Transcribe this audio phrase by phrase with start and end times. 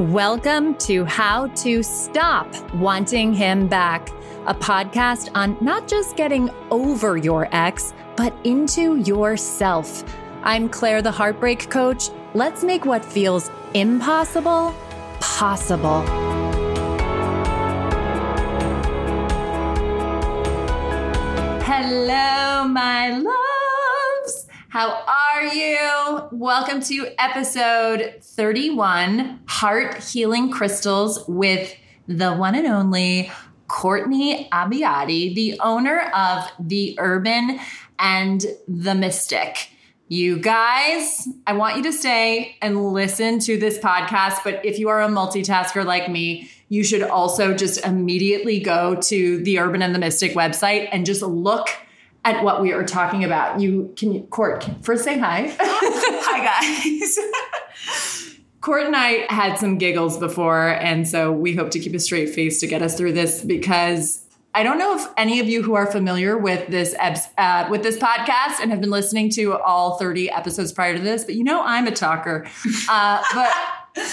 [0.00, 4.10] Welcome to How to Stop Wanting Him Back,
[4.46, 10.04] a podcast on not just getting over your ex, but into yourself.
[10.42, 12.10] I'm Claire, the heartbreak coach.
[12.34, 14.74] Let's make what feels impossible
[15.20, 16.02] possible.
[21.62, 23.45] Hello, my loves.
[24.76, 26.28] How are you?
[26.32, 31.74] Welcome to episode 31 Heart Healing Crystals with
[32.06, 33.32] the one and only
[33.68, 37.58] Courtney Abbiati, the owner of The Urban
[37.98, 39.70] and The Mystic.
[40.08, 44.40] You guys, I want you to stay and listen to this podcast.
[44.44, 49.42] But if you are a multitasker like me, you should also just immediately go to
[49.42, 51.70] the Urban and the Mystic website and just look
[52.26, 53.60] at what we are talking about.
[53.60, 55.56] You can, you, Court, first say hi.
[55.58, 57.18] Hi, guys.
[58.60, 62.30] Court and I had some giggles before, and so we hope to keep a straight
[62.30, 64.24] face to get us through this because
[64.56, 67.96] I don't know if any of you who are familiar with this uh, with this
[67.96, 71.62] podcast and have been listening to all 30 episodes prior to this, but you know
[71.62, 72.46] I'm a talker.
[72.88, 73.52] Uh, but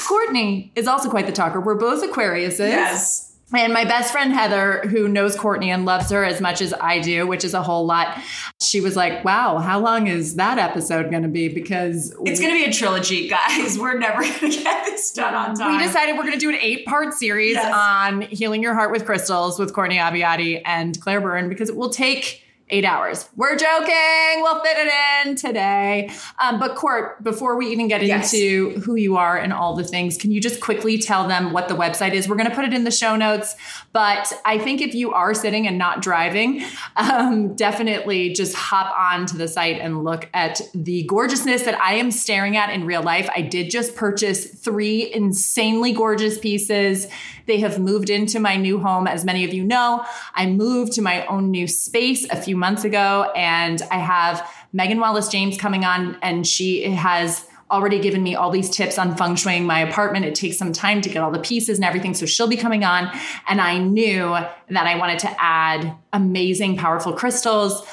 [0.05, 1.59] Courtney is also quite the talker.
[1.59, 2.59] We're both Aquariuses.
[2.59, 3.32] Yes.
[3.55, 6.99] And my best friend Heather, who knows Courtney and loves her as much as I
[6.99, 8.17] do, which is a whole lot,
[8.59, 12.51] she was like, "Wow, how long is that episode going to be?" Because It's going
[12.53, 13.77] to be a trilogy, guys.
[13.83, 15.77] We're never going to get this done on time.
[15.77, 17.73] we decided we're going to do an eight-part series Yes.
[17.75, 21.89] on healing your heart with crystals with Courtney Abbiati and Claire Byrne because it will
[21.89, 22.42] take
[22.73, 23.29] eight hours.
[23.35, 24.41] We're joking.
[24.41, 26.09] We'll fit it in today.
[26.41, 28.33] Um, but Court, before we even get Yes.
[28.33, 31.67] into who you are and all the things, can you just quickly tell them what
[31.67, 32.27] the website is?
[32.27, 33.55] We're going to put it in the show notes.
[33.91, 36.63] But I think if you are sitting and not driving,
[36.95, 41.93] um, definitely just hop on to the site and look at the gorgeousness that I
[41.93, 43.29] am staring at in real life.
[43.35, 47.07] I did just purchase three insanely gorgeous pieces.
[47.45, 49.07] They have moved into my new home.
[49.07, 52.83] As many of you know, I moved to my own new space a few months
[52.83, 58.35] ago, and I have Megan Wallace James coming on, and she has already given me
[58.35, 60.25] all these tips on feng shuiing my apartment.
[60.25, 62.13] It takes some time to get all the pieces and everything.
[62.13, 63.09] So she'll be coming on.
[63.47, 67.85] And I knew that I wanted to add amazing, powerful crystals.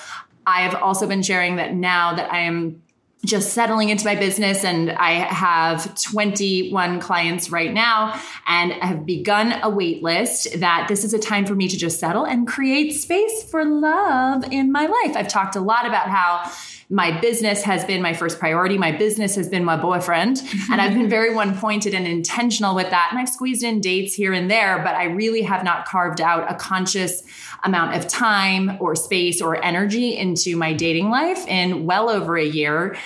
[0.47, 2.83] I have also been sharing that now that I am
[3.25, 9.05] just settling into my business and I have 21 clients right now and I have
[9.05, 12.47] begun a wait list that this is a time for me to just settle and
[12.47, 15.17] create space for love in my life.
[15.17, 16.51] I've talked a lot about how
[16.93, 18.77] my business has been my first priority.
[18.77, 20.43] My business has been my boyfriend.
[20.73, 23.09] And I've been very one pointed and intentional with that.
[23.11, 26.51] And I've squeezed in dates here and there, but I really have not carved out
[26.51, 27.23] a conscious
[27.65, 32.45] amount of time or space or energy into my dating life in well over a
[32.45, 32.97] year.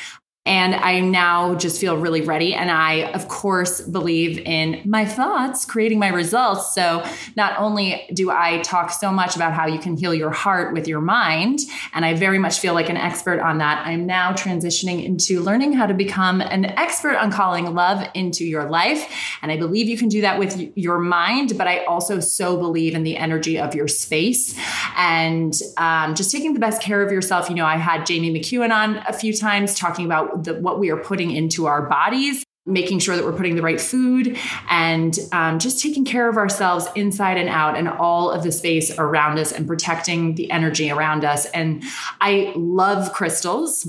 [0.46, 2.54] And I now just feel really ready.
[2.54, 6.74] And I, of course, believe in my thoughts creating my results.
[6.74, 7.02] So
[7.34, 10.86] not only do I talk so much about how you can heal your heart with
[10.86, 11.60] your mind,
[11.94, 15.72] and I very much feel like an expert on that, I'm now transitioning into learning
[15.72, 19.10] how to become an expert on calling love into your life.
[19.40, 22.94] And I believe you can do that with your mind, but I also so believe
[22.94, 24.54] in the energy of your space
[24.98, 27.48] and um, just taking the best care of yourself.
[27.48, 30.90] You know, I had Jamie McEwen on a few times talking about the, what we
[30.90, 34.38] are putting into our bodies making sure that we're putting the right food
[34.70, 38.96] and um, just taking care of ourselves inside and out and all of the space
[38.98, 41.44] around us and protecting the energy around us.
[41.46, 41.82] And
[42.20, 43.86] i love crystals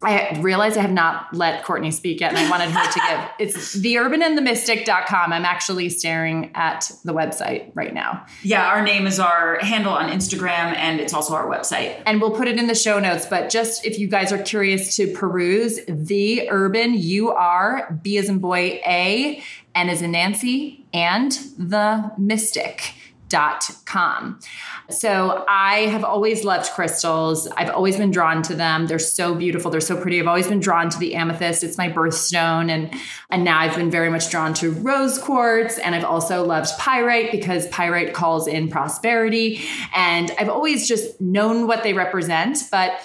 [0.00, 3.18] I realize I have not let Courtney speak yet, and I wanted her to give.
[3.48, 5.32] It's theurbanandthemystic.com.
[5.32, 8.26] I'm actually staring at the website right now.
[8.42, 12.00] Yeah, our name is our handle on Instagram, and it's also our website.
[12.06, 13.26] And we'll put it in the show notes.
[13.26, 18.28] But just if you guys are curious to peruse the urban, you are B as
[18.28, 19.42] in boy, A,
[19.74, 22.94] N as in Nancy, and the mystic.
[23.28, 24.40] Dot com.
[24.88, 27.46] So I have always loved crystals.
[27.48, 28.86] I've always been drawn to them.
[28.86, 29.70] They're so beautiful.
[29.70, 30.18] They're so pretty.
[30.18, 31.62] I've always been drawn to the amethyst.
[31.62, 32.70] It's my birthstone.
[32.70, 32.94] And,
[33.30, 35.78] and now I've been very much drawn to rose quartz.
[35.78, 39.60] And I've also loved pyrite because pyrite calls in prosperity.
[39.94, 42.64] And I've always just known what they represent.
[42.70, 42.98] But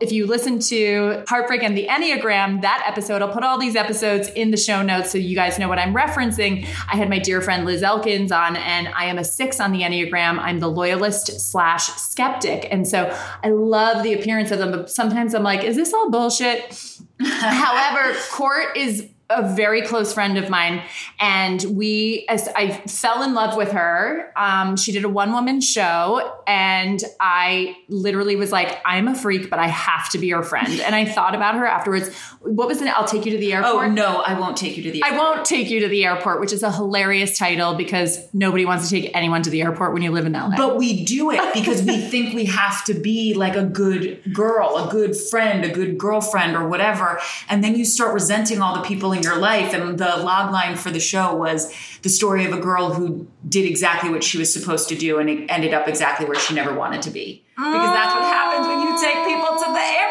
[0.00, 4.28] if you listen to Heartbreak and the Enneagram, that episode, I'll put all these episodes
[4.28, 6.66] in the show notes so you guys know what I'm referencing.
[6.90, 9.82] I had my dear friend Liz Elkins on, and I am a six on the
[9.82, 10.38] Enneagram.
[10.38, 12.66] I'm the loyalist slash skeptic.
[12.70, 13.14] And so
[13.44, 16.74] I love the appearance of them, but sometimes I'm like, is this all bullshit?
[17.20, 20.82] However, Court is a very close friend of mine,
[21.18, 24.32] and we, as I fell in love with her.
[24.36, 29.50] Um, she did a one woman show, and I literally was like, I'm a freak,
[29.50, 30.80] but I have to be your friend.
[30.80, 32.14] And I thought about her afterwards.
[32.40, 32.88] What was it?
[32.88, 33.86] I'll take you to the airport.
[33.86, 35.02] Oh no, I won't take you to the.
[35.02, 35.20] Airport.
[35.20, 38.88] I won't take you to the airport, which is a hilarious title because nobody wants
[38.88, 40.56] to take anyone to the airport when you live in LA.
[40.56, 44.76] But we do it because we think we have to be like a good girl,
[44.76, 47.20] a good friend, a good girlfriend, or whatever.
[47.48, 49.72] And then you start resenting all the people in your life.
[49.74, 51.72] And the log line for the show was
[52.02, 55.28] the story of a girl who did exactly what she was supposed to do and
[55.28, 57.44] it ended up exactly where she never wanted to be.
[57.56, 60.09] Because that's what happens when you take people to the airport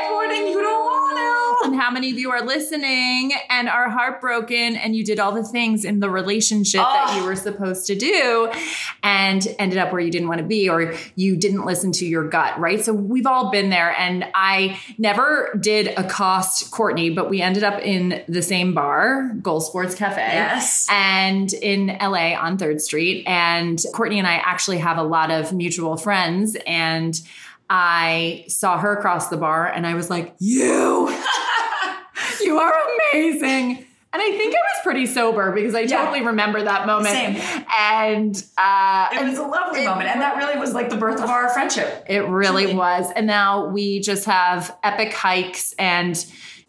[1.90, 5.84] how many of you are listening and are heartbroken and you did all the things
[5.84, 7.26] in the relationship that you oh.
[7.26, 8.48] were supposed to do
[9.02, 12.30] and ended up where you didn't want to be or you didn't listen to your
[12.30, 12.86] gut, right?
[12.86, 17.82] So we've all been there and I never did accost Courtney, but we ended up
[17.82, 20.22] in the same bar, Gold Sports Cafe.
[20.22, 20.86] Yes.
[20.92, 25.54] And in LA on 3rd Street and Courtney and I actually have a lot of
[25.54, 27.20] mutual friends and
[27.68, 31.16] I saw her across the bar and I was like, "You
[32.44, 32.74] you are
[33.14, 33.86] amazing.
[34.12, 36.06] And I think I was pretty sober because I Yeah.
[36.06, 37.10] totally remember that moment.
[37.10, 37.36] Same.
[37.80, 40.10] And uh, It was a lovely moment.
[40.10, 42.06] And that really was like the birth of our friendship.
[42.10, 43.12] it really was.
[43.16, 46.26] And now we just have epic hikes and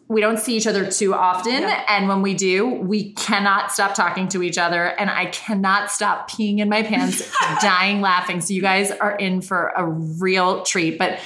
[0.06, 1.62] we don't see each other too often.
[1.62, 1.82] Yeah.
[1.88, 4.84] And when we do, we cannot stop talking to each other.
[4.84, 7.22] And I cannot stop peeing in my pants,
[7.62, 8.42] dying laughing.
[8.42, 10.98] So you guys are in for a real treat.
[10.98, 11.20] But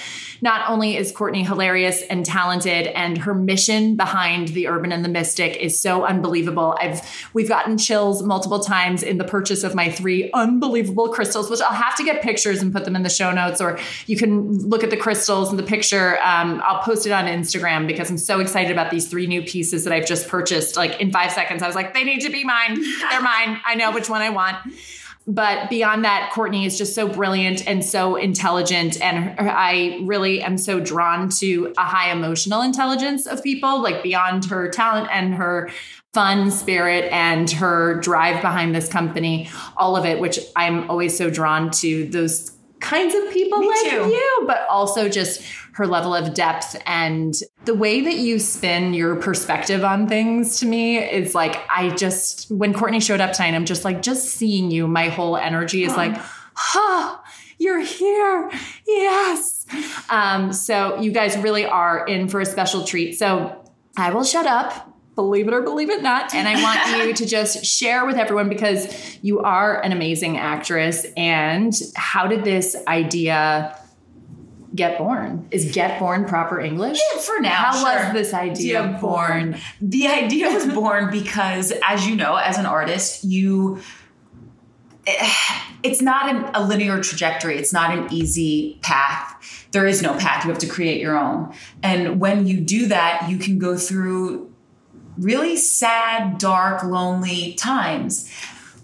[0.45, 5.09] not only is Courtney hilarious and talented, and her mission behind the Urban and the
[5.09, 6.77] Mystic is so unbelievable.
[6.79, 7.01] I've
[7.33, 11.73] we've gotten chills multiple times in the purchase of my three unbelievable crystals, which I'll
[11.73, 14.85] have to get pictures and put them in the show notes, or you can look
[14.85, 16.19] at the crystals and the picture.
[16.23, 19.85] Um, I'll post it on Instagram because I'm so excited about these three new pieces
[19.85, 20.77] that I've just purchased.
[20.77, 22.83] Like in five seconds, I was like, they need to be mine.
[23.11, 23.63] They're mine.
[23.65, 24.59] I know which one I want
[25.27, 29.01] but beyond that courtney is just so brilliant and so intelligent.
[29.01, 34.45] And i really am so drawn to a high emotional intelligence of people like beyond
[34.47, 35.71] her talent and her
[36.13, 41.29] fun spirit and her drive behind this company all of it which i'm always so
[41.29, 42.53] drawn to those
[42.95, 44.09] kinds of people Me like too.
[44.09, 45.43] you but also just
[45.73, 50.67] her level of depth and the way that you spin your perspective on things to
[50.67, 54.71] me is like I just when Courtney showed up tonight, I'm just like just seeing
[54.71, 56.17] you, my whole energy is like,
[56.55, 57.19] huh,
[57.59, 58.51] you're here.
[58.87, 59.67] Yes.
[60.09, 63.19] Um, so you guys really are in for a special treat.
[63.19, 63.61] So
[63.97, 64.94] I will shut up.
[65.15, 66.35] Believe it or believe it not.
[66.35, 71.07] And I want you to just share with everyone because you are an amazing actress.
[71.17, 73.79] And how did this idea
[74.75, 75.47] get born?
[75.51, 76.99] Is get born proper English?
[77.21, 77.51] For now.
[77.51, 78.05] How sure.
[78.07, 79.57] was this idea Idea born?
[79.81, 83.81] The idea was born because, as you know, as an artist, you
[85.07, 85.33] eh,
[85.85, 87.57] it's not an, a linear trajectory.
[87.57, 89.69] It's not an easy path.
[89.71, 90.45] There is no path.
[90.45, 91.55] You have to create your own.
[91.83, 94.54] And when you do that, you can go through
[95.19, 98.31] really sad, dark, lonely times.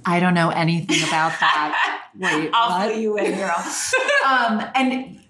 [0.05, 2.03] I don't know anything about that.
[2.19, 2.91] Wait, I'll what?
[2.93, 3.57] fill you in, girl.
[4.27, 5.21] um, and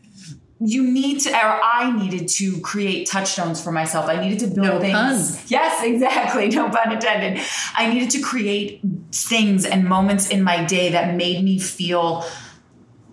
[0.63, 4.09] you need to, or I needed to create touchstones for myself.
[4.09, 4.93] I needed to build No things.
[4.93, 5.51] puns.
[5.51, 6.49] Yes, exactly.
[6.49, 7.43] No pun intended.
[7.75, 8.81] I needed to create
[9.13, 12.25] things and moments in my day that made me feel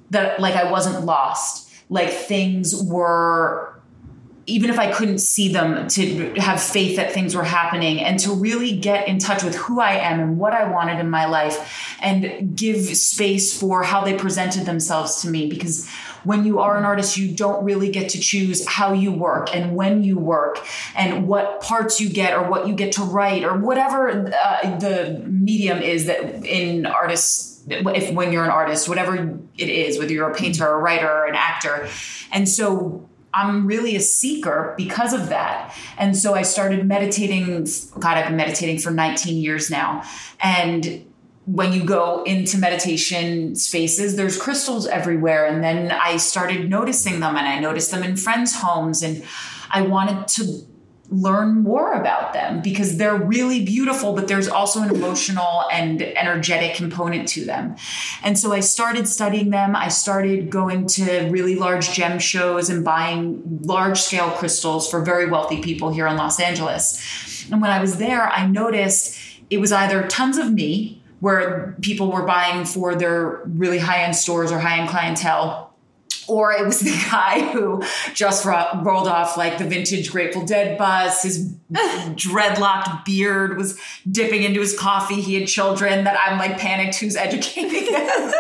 [0.09, 1.71] that like I wasn't lost.
[1.89, 3.76] Like things were
[4.47, 8.31] even if I couldn't see them, to have faith that things were happening and to
[8.31, 11.97] really get in touch with who I am and what I wanted in my life
[12.01, 15.49] and give space for how they presented themselves to me.
[15.49, 15.89] Because
[16.23, 19.75] when you are an artist, you don't really get to choose how you work and
[19.75, 23.57] when you work and what parts you get or what you get to write or
[23.57, 29.69] whatever uh, the medium is that in artists if when you're an artist whatever it
[29.69, 31.87] is whether you're a painter or a writer or an actor
[32.31, 35.75] and so I'm really a seeker because of that.
[35.97, 37.67] And so I started meditating.
[37.99, 40.03] God, I've been meditating for 19 years now.
[40.41, 41.05] And
[41.45, 45.45] when you go into meditation spaces, there's crystals everywhere.
[45.45, 49.03] And then I started noticing them and I noticed them in friends' homes.
[49.03, 49.23] And
[49.69, 50.65] I wanted to
[51.09, 56.75] learn more about them because they're really beautiful, but there's also an emotional and energetic
[56.75, 57.75] component to them.
[58.23, 59.75] And so I started studying them.
[59.75, 65.29] I started going to really large gem shows and buying large scale crystals for very
[65.29, 67.47] wealthy people here in Los Angeles.
[67.51, 69.17] And when I was there, I noticed
[69.49, 74.15] it was either tons of me, where people were buying for their really high end
[74.15, 75.66] stores or high end clientele
[76.27, 77.81] or it was the guy who
[78.13, 81.23] just ro- rolled off like the vintage Grateful Dead bus.
[81.23, 83.79] His dreadlocked beard was
[84.09, 85.21] dipping into his coffee.
[85.21, 87.91] He had children that I'm like panicked who's educating him.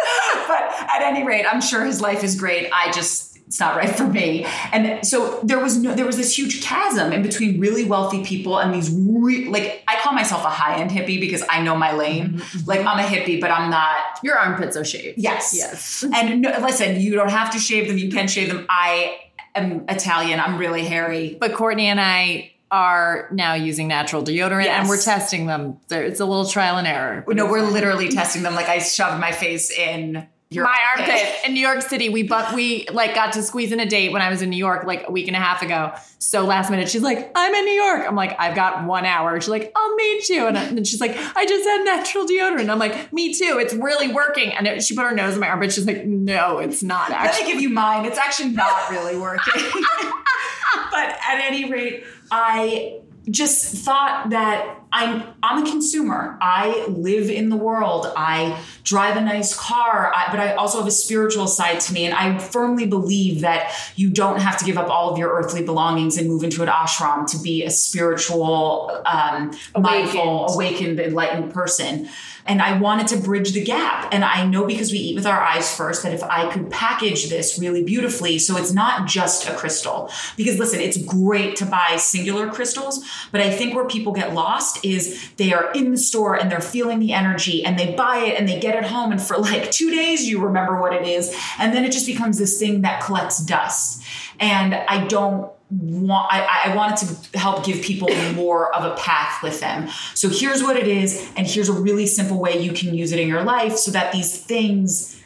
[0.47, 2.69] but at any rate, I'm sure his life is great.
[2.71, 4.45] I just it's not right for me.
[4.73, 8.59] And so there was no, there was this huge chasm in between really wealthy people
[8.59, 11.93] and these re- like I call myself a high end hippie because I know my
[11.93, 12.39] lane.
[12.39, 12.69] Mm-hmm.
[12.69, 13.97] Like I'm a hippie, but I'm not.
[14.21, 15.17] Your armpits are shaved.
[15.17, 16.03] Yes, yes.
[16.13, 17.97] And no, listen, you don't have to shave them.
[17.97, 18.65] You can shave them.
[18.69, 19.17] I
[19.55, 20.39] am Italian.
[20.41, 21.37] I'm really hairy.
[21.39, 24.79] But Courtney and I are now using natural deodorant yes.
[24.79, 25.77] and we're testing them.
[25.89, 27.23] It's a little trial and error.
[27.29, 28.55] No, we're literally testing them.
[28.55, 31.13] Like I shoved my face in your my armpit.
[31.13, 32.09] armpit in New York City.
[32.09, 34.57] We but we like got to squeeze in a date when I was in New
[34.57, 35.93] York like a week and a half ago.
[36.19, 39.39] So last minute, she's like, "I'm in New York." I'm like, "I've got one hour."
[39.41, 42.79] She's like, "I'll meet you," and then she's like, "I just had natural deodorant." I'm
[42.79, 43.57] like, "Me too.
[43.59, 45.73] It's really working." And it, she put her nose in my armpit.
[45.73, 48.05] She's like, "No, it's not actually." Let me give you mine.
[48.05, 49.53] It's actually not really working.
[50.91, 52.99] but at any rate, I
[53.29, 56.37] just thought that I'm I'm a consumer.
[56.41, 58.11] I live in the world.
[58.15, 62.05] I drive a nice car, I, but I also have a spiritual side to me,
[62.05, 65.63] and I firmly believe that you don't have to give up all of your earthly
[65.63, 69.83] belongings and move into an ashram to be a spiritual, um, awakened.
[69.83, 72.09] mindful, awakened, enlightened person
[72.47, 74.13] and I wanted to bridge the gap.
[74.13, 77.29] And I know because we eat with our eyes first that if I could package
[77.29, 80.09] this really beautifully, so it's not just a crystal.
[80.35, 84.83] Because listen, it's great to buy singular crystals, but I think where people get lost
[84.85, 88.39] is they are in the store and they're feeling the energy and they buy it
[88.39, 89.11] and they get it home.
[89.11, 91.35] And for like two days, you remember what it is.
[91.59, 94.03] And then it just becomes this thing that collects dust.
[94.39, 99.43] And I don't want I, I wanted to help give people more of a path
[99.43, 102.93] with them so here's what it is and here's a really simple way you can
[102.93, 105.21] use it in your life so that these things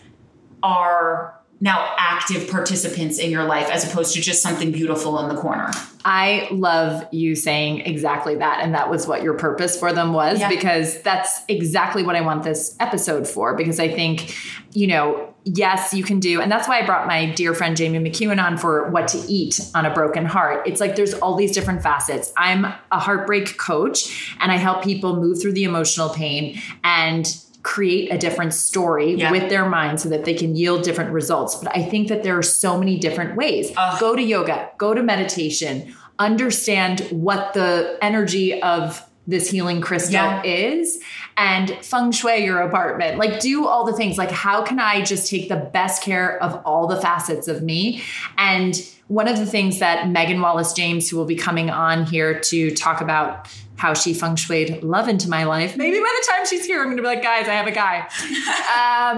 [0.63, 5.39] are now active participants in your life as opposed to just something beautiful in the
[5.39, 5.71] corner.
[6.03, 8.61] I love you saying exactly that.
[8.63, 10.49] And that was what your purpose for them was, yeah.
[10.49, 13.55] because that's exactly what I want this episode for.
[13.55, 14.35] Because I think,
[14.73, 16.41] you know, yes, you can do.
[16.41, 19.59] And that's why I brought my dear friend Jamie McEwen on for what to eat
[19.73, 20.67] on a broken heart.
[20.67, 22.31] It's like there's all these different facets.
[22.37, 27.25] I'm a heartbreak coach and I help people move through the emotional pain and
[27.63, 29.31] create a different story yeah.
[29.31, 31.55] with their mind so that they can yield different results.
[31.55, 33.71] But I think that there are so many different ways.
[33.75, 40.13] Uh, go to yoga, go to meditation, understand what the energy of this healing crystal
[40.13, 40.43] yeah.
[40.43, 41.01] is
[41.37, 43.17] and feng shui your apartment.
[43.17, 44.17] Like do all the things.
[44.17, 48.01] Like how can i just take the best care of all the facets of me?
[48.37, 48.75] And
[49.07, 52.71] one of the things that megan wallace james who will be coming on here to
[52.71, 53.45] talk about
[53.81, 55.75] how she feng shuied love into my life.
[55.75, 57.71] Maybe by the time she's here, I'm going to be like, guys, I have a
[57.71, 58.07] guy.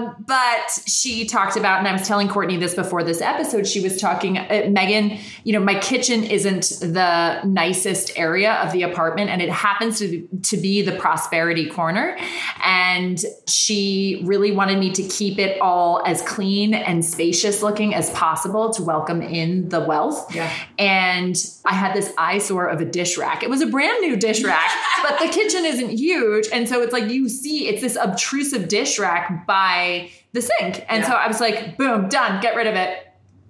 [0.00, 3.80] um, but she talked about, and I was telling Courtney this before this episode, she
[3.80, 9.28] was talking, uh, Megan, you know, my kitchen isn't the nicest area of the apartment,
[9.28, 12.16] and it happens to, to be the prosperity corner.
[12.64, 18.08] And she really wanted me to keep it all as clean and spacious looking as
[18.12, 20.34] possible to welcome in the wealth.
[20.34, 20.50] Yeah.
[20.78, 23.42] And I had this eyesore of a dish rack.
[23.42, 24.70] It was a brand new dish rack rack,
[25.02, 26.48] but the kitchen isn't huge.
[26.52, 30.84] And so it's like you see it's this obtrusive dish rack by the sink.
[30.88, 31.08] And yeah.
[31.08, 32.98] so I was like, boom, done, get rid of it.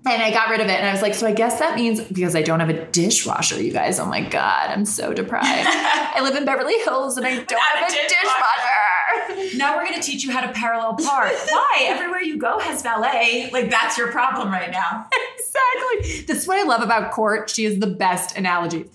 [0.07, 0.79] And I got rid of it.
[0.79, 3.63] And I was like, so I guess that means because I don't have a dishwasher,
[3.63, 3.99] you guys.
[3.99, 5.47] Oh my God, I'm so deprived.
[5.49, 8.09] I live in Beverly Hills and I don't have a, a dishwasher.
[8.09, 9.57] dishwasher.
[9.57, 11.33] Now we're going to teach you how to parallel park.
[11.49, 11.87] Why?
[11.87, 13.51] Everywhere you go has valet.
[13.53, 15.09] Like, that's your problem right now.
[15.39, 16.23] exactly.
[16.23, 17.49] This is what I love about Court.
[17.49, 18.87] She has the best analogies.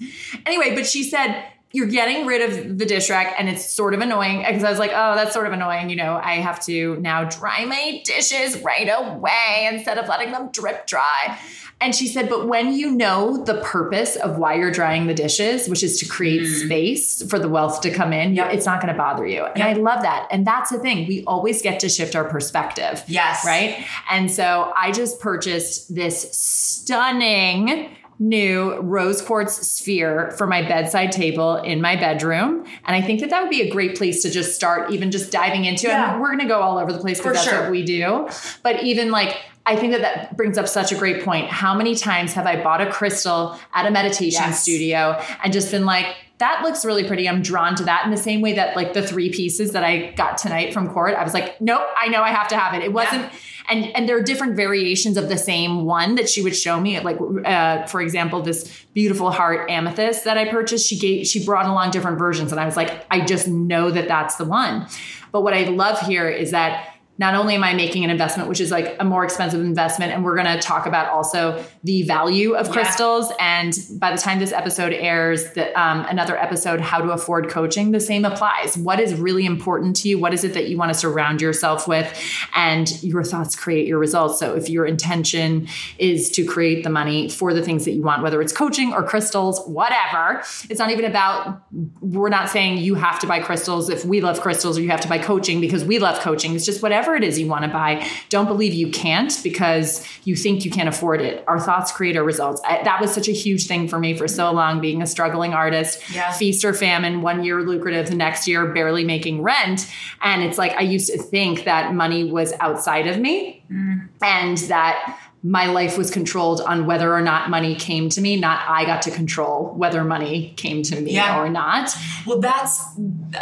[0.45, 4.01] Anyway, but she said, you're getting rid of the dish rack and it's sort of
[4.01, 5.89] annoying because I was like, oh, that's sort of annoying.
[5.89, 10.49] You know, I have to now dry my dishes right away instead of letting them
[10.51, 11.37] drip dry.
[11.81, 15.69] And she said, but when you know the purpose of why you're drying the dishes,
[15.69, 16.65] which is to create mm.
[16.65, 18.53] space for the wealth to come in, yep.
[18.53, 19.45] it's not going to bother you.
[19.45, 19.67] And yep.
[19.77, 20.27] I love that.
[20.29, 21.07] And that's the thing.
[21.07, 23.01] We always get to shift our perspective.
[23.07, 23.45] Yes.
[23.45, 23.85] Right.
[24.09, 31.55] And so I just purchased this stunning new rose quartz sphere for my bedside table
[31.55, 32.65] in my bedroom.
[32.85, 35.31] And I think that that would be a great place to just start, even just
[35.31, 35.91] diving into it.
[35.91, 36.19] Yeah.
[36.19, 37.61] we're going to go all over the place because that's sure.
[37.61, 38.27] what we do.
[38.61, 41.49] But even like, I think that that brings up such a great point.
[41.49, 44.61] How many times have I bought a crystal at a meditation yes.
[44.61, 47.27] studio and just been like, that looks really pretty.
[47.27, 50.11] I'm drawn to that in the same way that like the three pieces that I
[50.11, 52.81] got tonight from court, I was like, nope, I know I have to have it.
[52.81, 53.39] It wasn't, yeah.
[53.69, 56.97] and and there are different variations of the same one that she would show me.
[57.01, 61.65] Like, uh, for example, this beautiful heart amethyst that I purchased, she gave, she brought
[61.65, 64.87] along different versions, and I was like, I just know that that's the one.
[65.33, 68.61] But what I love here is that not only am I making an investment, which
[68.61, 72.53] is like a more expensive investment, and we're going to talk about also the value
[72.53, 73.29] of crystals.
[73.31, 73.59] Yeah.
[73.59, 77.91] And by the time this episode airs, the, um, another episode, How to Afford Coaching,
[77.91, 78.77] the same applies.
[78.77, 80.17] What is really important to you?
[80.17, 82.07] What is it that you want to surround yourself with?
[82.55, 84.39] And your thoughts create your results.
[84.39, 88.23] So if your intention is to create the money for the things that you want,
[88.23, 91.63] whether it's coaching or crystals, whatever, it's not even about,
[91.99, 95.01] we're not saying you have to buy crystals if we love crystals or you have
[95.01, 96.55] to buy coaching because we love coaching.
[96.55, 98.07] It's just whatever it is you want to buy.
[98.29, 101.43] Don't believe you can't because you think you can't afford it.
[101.47, 102.61] Our thoughts create our results.
[102.65, 105.53] I, that was such a huge thing for me for so long, being a struggling
[105.53, 106.31] artist, yeah.
[106.31, 109.91] feast or famine, one year lucrative, the next year barely making rent.
[110.21, 114.07] And it's like I used to think that money was outside of me mm.
[114.21, 118.61] and that my life was controlled on whether or not money came to me, not
[118.67, 121.39] I got to control whether money came to me yeah.
[121.39, 121.95] or not.
[122.25, 122.83] Well, that's,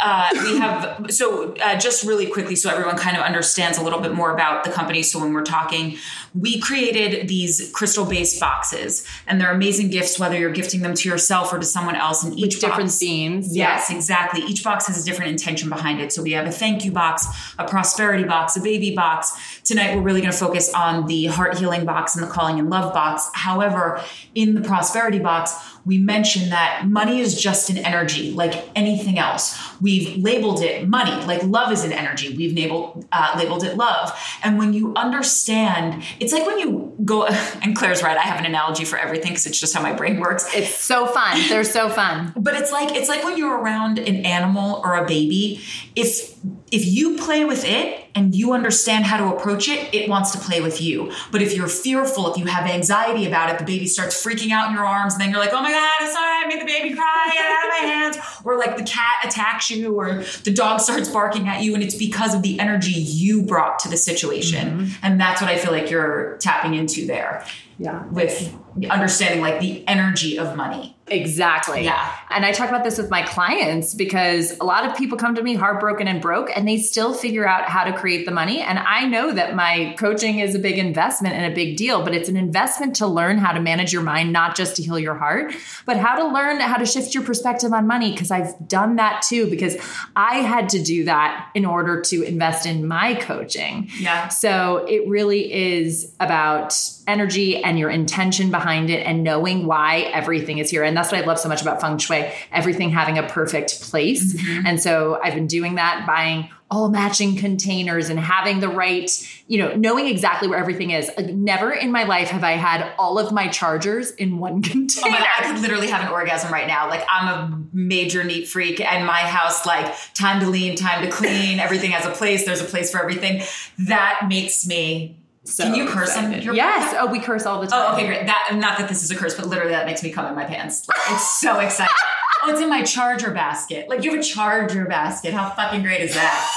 [0.00, 4.00] uh, we have, so uh, just really quickly, so everyone kind of understands a little
[4.00, 5.02] bit more about the company.
[5.02, 5.96] So when we're talking,
[6.34, 11.08] we created these crystal based boxes and they're amazing gifts, whether you're gifting them to
[11.08, 12.24] yourself or to someone else.
[12.24, 13.56] And each With different themes.
[13.56, 14.42] Yes, exactly.
[14.42, 16.12] Each box has a different intention behind it.
[16.12, 17.26] So we have a thank you box,
[17.58, 19.60] a prosperity box, a baby box.
[19.64, 22.70] Tonight, we're really going to focus on the heart healing box and the calling and
[22.70, 23.28] love box.
[23.34, 24.02] However,
[24.34, 25.54] in the prosperity box,
[25.88, 29.58] we mentioned that money is just an energy like anything else.
[29.80, 32.36] We've labeled it money, like love is an energy.
[32.36, 34.12] We've labeled, uh, labeled it love.
[34.44, 37.26] And when you understand, it's like when you go,
[37.62, 40.20] and Claire's right, I have an analogy for everything because it's just how my brain
[40.20, 40.54] works.
[40.54, 41.40] It's so fun.
[41.48, 42.34] They're so fun.
[42.36, 45.62] But it's like, it's like when you're around an animal or a baby,
[45.96, 46.36] if
[46.70, 50.38] if you play with it and you understand how to approach it, it wants to
[50.38, 51.12] play with you.
[51.30, 54.68] But if you're fearful, if you have anxiety about it, the baby starts freaking out
[54.68, 56.66] in your arms, and then you're like, oh my God, I'm sorry, I made the
[56.66, 58.18] baby cry, get out of my hands.
[58.44, 61.96] Or like the cat attacks you, or the dog starts barking at you, and it's
[61.96, 64.78] because of the energy you brought to the situation.
[64.78, 64.94] Mm-hmm.
[65.02, 67.44] And that's what I feel like you're tapping into there.
[67.78, 68.06] Yeah.
[68.06, 68.54] With
[68.90, 70.96] understanding like the energy of money.
[71.10, 71.84] Exactly.
[71.84, 72.14] Yeah.
[72.30, 75.42] And I talk about this with my clients because a lot of people come to
[75.42, 78.60] me heartbroken and broke and they still figure out how to create the money.
[78.60, 82.14] And I know that my coaching is a big investment and a big deal, but
[82.14, 85.14] it's an investment to learn how to manage your mind, not just to heal your
[85.14, 85.54] heart,
[85.86, 88.12] but how to learn how to shift your perspective on money.
[88.12, 89.76] Because I've done that too, because
[90.14, 93.90] I had to do that in order to invest in my coaching.
[93.98, 94.28] Yeah.
[94.28, 96.74] So it really is about
[97.08, 100.84] energy and your intention behind it and knowing why everything is here.
[100.84, 104.34] And that's what I love so much about feng shui, everything having a perfect place.
[104.34, 104.66] Mm-hmm.
[104.66, 109.10] And so I've been doing that, buying all matching containers and having the right,
[109.46, 111.10] you know, knowing exactly where everything is.
[111.18, 114.88] Never in my life have I had all of my chargers in one container.
[115.08, 116.88] Oh my God, I could literally have an orgasm right now.
[116.88, 121.10] Like I'm a major neat freak and my house, like time to lean, time to
[121.10, 122.44] clean, everything has a place.
[122.44, 123.42] There's a place for everything.
[123.78, 125.17] That makes me
[125.48, 126.94] so Can you curse on your Yes.
[126.98, 127.90] Oh, we curse all the time.
[127.90, 128.26] Oh, okay, great.
[128.26, 130.44] That not that this is a curse, but literally that makes me come in my
[130.44, 130.86] pants.
[130.86, 131.94] Like, it's so exciting.
[132.44, 133.88] oh, it's in my charger basket.
[133.88, 135.32] Like you have a charger basket.
[135.32, 136.54] How fucking great is that?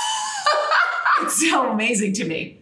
[1.21, 2.59] it's so amazing to me.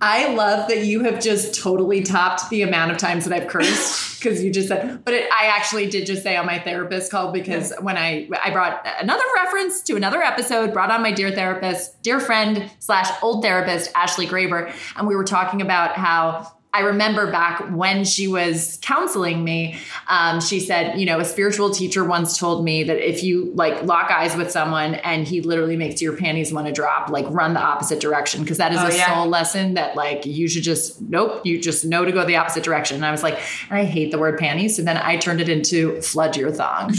[0.00, 4.09] I love that you have just totally topped the amount of times that I've cursed
[4.20, 7.32] because you just said, but it, I actually did just say on my therapist call
[7.32, 12.02] because when I I brought another reference to another episode, brought on my dear therapist,
[12.02, 17.32] dear friend slash old therapist Ashley Graber, and we were talking about how I remember
[17.32, 19.76] back when she was counseling me,
[20.08, 23.82] um, she said, you know, a spiritual teacher once told me that if you like
[23.82, 27.54] lock eyes with someone and he literally makes your panties want to drop, like run
[27.54, 28.44] the opposite direction.
[28.44, 29.14] Cause that is oh, a yeah.
[29.14, 32.62] soul lesson that like you should just, nope, you just know to go the opposite
[32.62, 32.94] direction.
[32.94, 34.76] And I was like, I hate the word panties.
[34.76, 36.88] So then I turned it into flood your thong.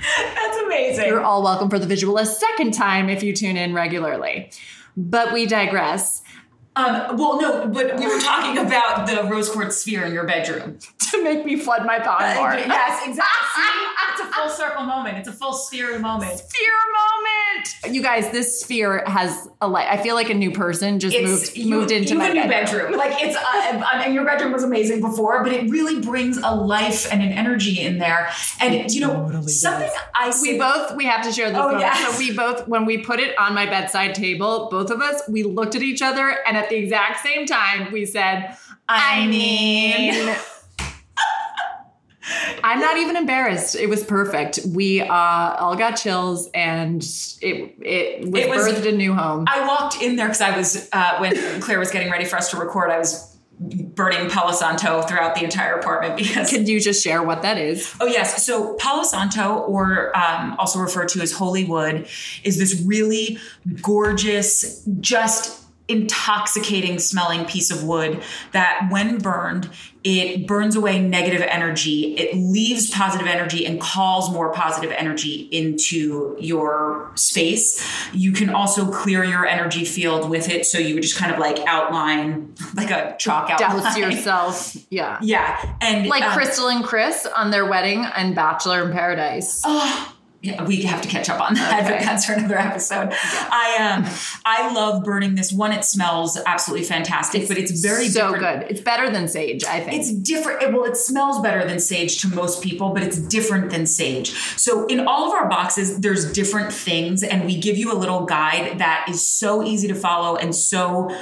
[0.00, 1.06] That's amazing.
[1.06, 4.50] You're all welcome for the visual a second time if you tune in regularly.
[4.96, 6.22] But we digress.
[6.78, 10.78] Um, well, no, but we were talking about the rose quartz sphere in your bedroom
[11.10, 12.52] to make me flood my thought uh, more.
[12.54, 13.64] yes, exactly.
[14.12, 15.18] it's a full circle moment.
[15.18, 16.38] It's a full sphere moment.
[16.38, 17.94] Sphere moment.
[17.96, 19.88] You guys, this sphere has a light.
[19.88, 22.48] I feel like a new person just it's, moved you, moved into my bedroom.
[22.48, 22.92] bedroom.
[22.96, 26.54] Like it's, uh, I mean, your bedroom was amazing before, but it really brings a
[26.54, 28.30] life and an energy in there.
[28.60, 29.96] And it you know, totally something does.
[30.14, 30.52] I see.
[30.52, 31.58] We both we have to share this.
[31.60, 32.14] Oh, yes.
[32.14, 35.42] So we both when we put it on my bedside table, both of us we
[35.42, 38.56] looked at each other and at the exact same time we said,
[38.88, 40.26] I, I mean.
[40.26, 40.36] mean
[42.62, 43.74] I'm not even embarrassed.
[43.74, 44.60] It was perfect.
[44.66, 47.02] We uh, all got chills, and
[47.40, 49.44] it it was, it was birthed a new home.
[49.48, 52.50] I walked in there because I was uh, when Claire was getting ready for us
[52.50, 52.90] to record.
[52.90, 56.50] I was burning Palo Santo throughout the entire apartment because.
[56.50, 57.94] Could you just share what that is?
[58.00, 58.44] Oh, yes.
[58.44, 62.06] So, Palo Santo, or um, also referred to as holy wood,
[62.44, 63.38] is this really
[63.82, 68.22] gorgeous, just intoxicating smelling piece of wood
[68.52, 69.68] that when burned
[70.04, 76.36] it burns away negative energy it leaves positive energy and calls more positive energy into
[76.38, 81.16] your space you can also clear your energy field with it so you would just
[81.16, 84.76] kind of like outline like a chalk outline Douse yourself.
[84.90, 85.18] Yeah.
[85.22, 89.62] yeah and Like um, Crystal and Chris on their wedding and Bachelor in Paradise.
[89.64, 90.14] Oh,
[90.48, 91.96] yeah, we have to catch up on that, Okay.
[91.98, 93.08] but that's for another episode.
[93.12, 94.04] I um,
[94.44, 95.72] I love burning this one.
[95.72, 98.60] It smells absolutely fantastic, but it's very so different.
[98.62, 98.70] good.
[98.70, 100.00] It's better than sage, I think.
[100.00, 100.62] It's different.
[100.62, 104.30] it- Well, it smells better than sage to most people, but it's different than sage.
[104.56, 108.24] So, in all of our boxes, there's different things, and we give you a little
[108.26, 111.14] guide that is so easy to follow and so.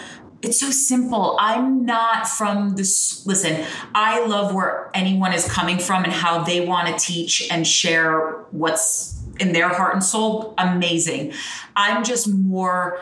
[0.43, 1.37] It's so simple.
[1.41, 3.25] I'm not from this.
[3.27, 7.67] Listen, I love where anyone is coming from and how they want to teach and
[7.67, 10.55] share what's in their heart and soul.
[10.59, 11.33] Amazing.
[11.75, 13.01] I'm just more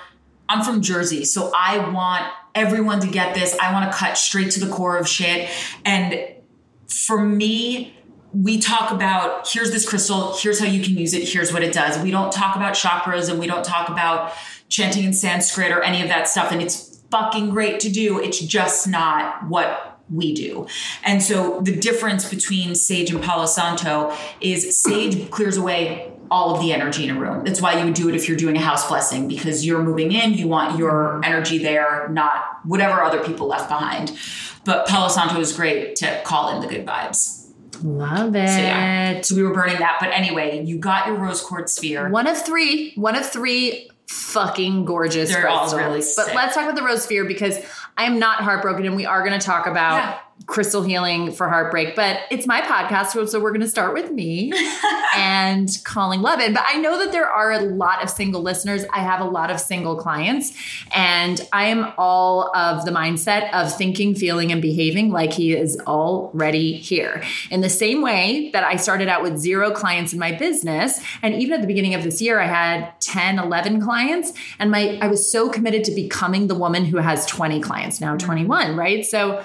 [0.48, 3.56] I'm from Jersey, so I want everyone to get this.
[3.58, 5.50] I want to cut straight to the core of shit.
[5.84, 6.28] And
[6.86, 7.96] for me,
[8.32, 11.72] we talk about here's this crystal, here's how you can use it, here's what it
[11.72, 11.98] does.
[12.02, 14.32] We don't talk about chakras and we don't talk about
[14.68, 16.52] chanting in Sanskrit or any of that stuff.
[16.52, 18.20] And it's fucking great to do.
[18.20, 20.66] It's just not what we do.
[21.04, 26.60] And so the difference between sage and Palo Santo is sage clears away all of
[26.60, 27.44] the energy in a room.
[27.44, 30.12] That's why you would do it if you're doing a house blessing because you're moving
[30.12, 34.16] in, you want your energy there, not whatever other people left behind.
[34.64, 37.50] But Palo Santo is great to call in the good vibes.
[37.82, 38.48] Love it.
[38.48, 39.20] So yeah.
[39.20, 39.98] So we were burning that.
[40.00, 42.08] But anyway, you got your rose quartz sphere.
[42.08, 42.94] One of three.
[42.94, 45.80] One of three fucking gorgeous They're all crystals.
[45.82, 46.34] really but sick.
[46.34, 47.58] let's talk about the rose sphere because
[47.96, 50.18] I am not heartbroken and we are going to talk about Yeah.
[50.46, 51.96] Crystal healing for heartbreak.
[51.96, 54.52] But it's my podcast, so- we're going to start with me
[55.16, 56.54] and calling love in.
[56.54, 58.85] But I know that there are a lot of single listeners.
[58.92, 60.52] I have a lot of single clients,
[60.94, 65.78] and I am all of the mindset of thinking, feeling, and behaving like he is
[65.87, 67.22] already here.
[67.50, 71.35] In the same way that I started out with zero clients in my business, and
[71.35, 75.09] even at the beginning of this year, I had 10, 11 clients, and my I
[75.09, 78.26] was so committed to becoming the woman who has 20 clients now, mm-hmm.
[78.26, 79.04] 21, right?
[79.04, 79.44] So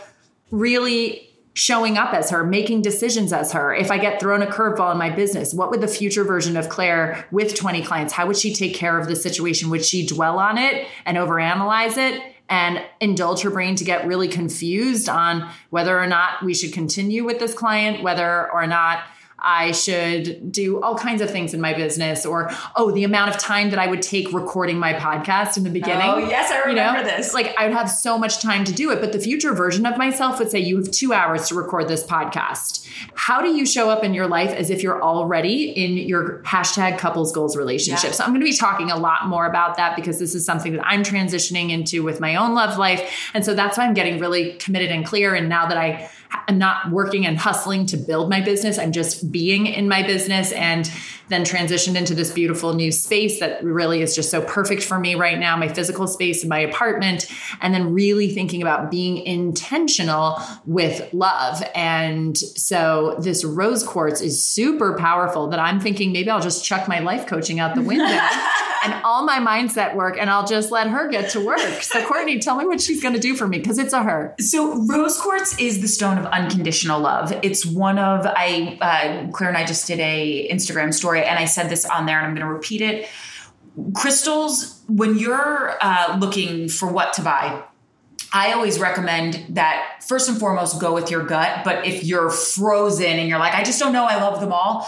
[0.51, 3.73] really showing up as her, making decisions as her.
[3.73, 6.69] If I get thrown a curveball in my business, what would the future version of
[6.69, 9.69] Claire with 20 clients, how would she take care of the situation?
[9.69, 12.21] Would she dwell on it and overanalyze it?
[12.51, 17.23] And indulge her brain to get really confused on whether or not we should continue
[17.23, 19.03] with this client, whether or not
[19.41, 23.37] I should do all kinds of things in my business, or oh, the amount of
[23.37, 26.09] time that I would take recording my podcast in the beginning.
[26.09, 27.33] Oh, yes, I You know, remember this.
[27.33, 29.97] Like I would have so much time to do it, but the future version of
[29.97, 32.87] myself would say, You have two hours to record this podcast.
[33.13, 36.97] How do you show up in your life as if you're already in your hashtag
[36.97, 38.09] couples goals relationship?
[38.09, 38.11] Yeah.
[38.11, 40.73] So I'm going to be talking a lot more about that because this is something
[40.73, 43.29] that I'm transitioning into with my own love life.
[43.33, 45.35] And so that's why I'm getting really committed and clear.
[45.35, 46.09] And now that I
[46.49, 50.51] am not working and hustling to build my business, I'm just being in my business
[50.51, 50.91] and
[51.29, 55.15] then transitioned into this beautiful new space that really is just so perfect for me
[55.15, 57.27] right now, my physical space in my apartment,
[57.61, 61.63] and then really thinking about being intentional with love.
[61.75, 66.87] And so this rose quartz is super powerful that I'm thinking maybe I'll just chuck
[66.87, 68.05] my life coaching out the window
[68.83, 71.59] and all my mindset work and I'll just let her get to work.
[71.83, 74.35] So Courtney, tell me what she's going to do for me because it's a her.
[74.39, 77.33] So rose quartz is the stone of unconditional love.
[77.43, 81.45] It's one of I uh, Claire and I just did a Instagram story, and I
[81.45, 83.07] said this on there, and I'm going to repeat it.
[83.93, 87.63] Crystals, when you're uh, looking for what to buy,
[88.31, 91.63] I always recommend that first and foremost go with your gut.
[91.63, 94.87] But if you're frozen and you're like, I just don't know, I love them all.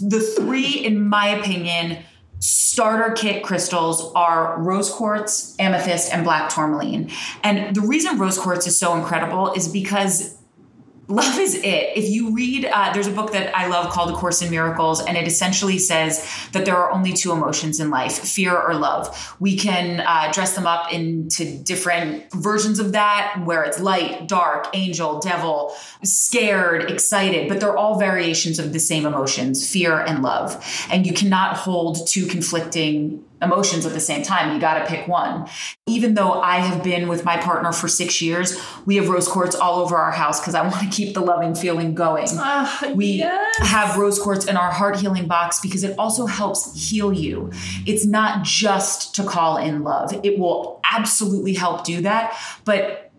[0.00, 1.98] The three, in my opinion,
[2.38, 7.10] starter kit crystals are rose quartz, amethyst, and black tourmaline.
[7.44, 10.36] And the reason rose quartz is so incredible is because
[11.12, 11.96] love is it.
[11.96, 15.02] If you read, uh, there's a book that I love called A Course in Miracles,
[15.04, 19.36] and it essentially says that there are only two emotions in life fear or love.
[19.38, 24.68] We can uh, dress them up into different versions of that, where it's light, dark,
[24.72, 30.64] angel, devil, scared, excited, but they're all variations of the same emotions fear and love.
[30.90, 34.54] And you cannot hold two conflicting emotions at the same time.
[34.54, 35.48] You got to pick one.
[35.86, 39.54] Even though I have been with my partner for six years, we have rose quartz
[39.54, 42.26] all over our house because I want to keep the loving feeling going.
[42.32, 43.18] Ah, we
[43.58, 47.50] have rose quartz in our heart healing box because it also helps heal you.
[47.86, 52.36] It's not just to call in love, it will absolutely help do that.
[52.64, 53.11] But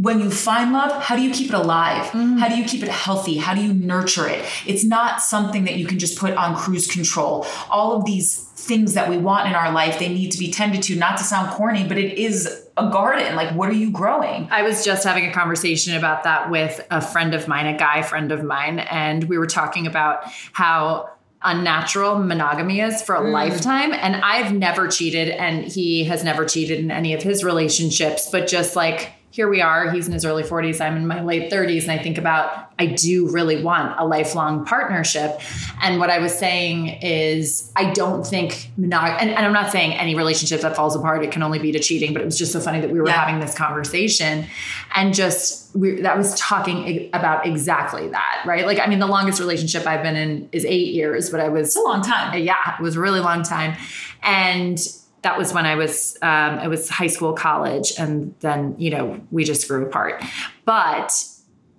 [0.00, 2.04] when you find love, how do you keep it alive?
[2.12, 2.38] Mm.
[2.38, 3.36] How do you keep it healthy?
[3.36, 4.44] How do you nurture it?
[4.64, 7.44] It's not something that you can just put on cruise control.
[7.68, 10.84] All of these things that we want in our life, they need to be tended
[10.84, 13.34] to, not to sound corny, but it is a garden.
[13.34, 14.46] Like, what are you growing?
[14.52, 18.02] I was just having a conversation about that with a friend of mine, a guy
[18.02, 20.20] friend of mine, and we were talking about
[20.52, 21.10] how
[21.42, 23.32] unnatural monogamy is for a Mm.
[23.32, 23.92] lifetime.
[23.92, 28.46] And I've never cheated, and he has never cheated in any of his relationships, but
[28.46, 29.90] just like, here we are.
[29.90, 30.80] He's in his early 40s.
[30.80, 31.82] I'm in my late 30s.
[31.82, 35.38] And I think about, I do really want a lifelong partnership.
[35.82, 39.92] And what I was saying is, I don't think monog, and, and I'm not saying
[39.92, 42.52] any relationship that falls apart, it can only be to cheating, but it was just
[42.52, 43.22] so funny that we were Yeah.
[43.24, 44.46] having this conversation
[44.94, 48.64] and just, we, that was talking about exactly that, right?
[48.64, 51.68] Like, I mean, the longest relationship I've been in is eight years, but I was
[51.68, 52.36] It's a long time.
[52.42, 53.76] yeah, it was a really long time.
[54.22, 54.78] And
[55.22, 59.20] that was when I was, um, it was high school, college, and then, you know,
[59.30, 60.22] we just grew apart.
[60.64, 61.12] But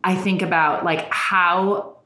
[0.04, 1.97] I think about like how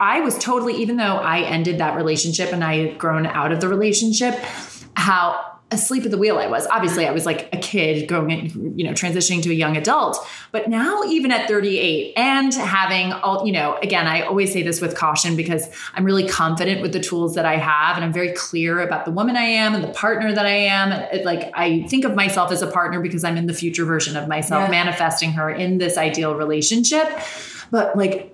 [0.00, 3.60] I was totally, even though I ended that relationship and I had grown out of
[3.60, 4.34] the relationship,
[4.96, 6.66] how asleep at the wheel I was.
[6.66, 10.24] Obviously, I was like a kid going, in, you know, transitioning to a young adult.
[10.52, 14.80] But now, even at 38 and having all, you know, again, I always say this
[14.80, 18.32] with caution because I'm really confident with the tools that I have and I'm very
[18.32, 20.92] clear about the woman I am and the partner that I am.
[20.92, 24.16] It, like, I think of myself as a partner because I'm in the future version
[24.16, 24.70] of myself, Yeah.
[24.70, 27.08] manifesting her in this ideal relationship.
[27.70, 28.28] But like,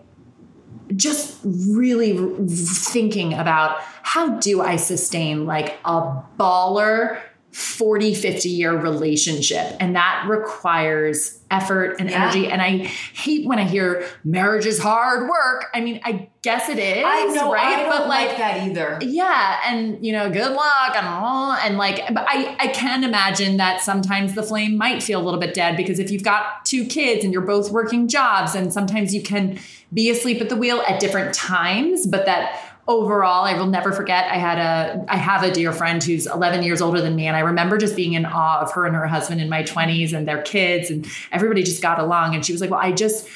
[0.96, 2.16] just really
[2.48, 7.20] thinking about how do I sustain like a baller
[7.52, 9.76] 40, 50 year relationship.
[9.80, 12.22] And that requires effort and Yeah.
[12.24, 12.46] energy.
[12.52, 15.64] And I hate when I hear marriage is hard work.
[15.74, 17.02] I mean, I guess it is.
[17.06, 17.86] I know, right?
[17.86, 18.98] I but like, that either.
[19.00, 23.56] yeah, and you know, good luck and all, and like, but I I can imagine
[23.56, 26.84] that sometimes the flame might feel a little bit dead because if you've got two
[26.84, 29.58] kids and you're both working jobs, and sometimes you can
[29.92, 34.24] be asleep at the wheel at different times, but that overall i will never forget
[34.32, 37.36] i had a i have a dear friend who's 11 years older than me and
[37.36, 40.26] i remember just being in awe of her and her husband in my 20s and
[40.26, 42.34] their kids and everybody just got along.
[42.34, 43.28] And she was like well i just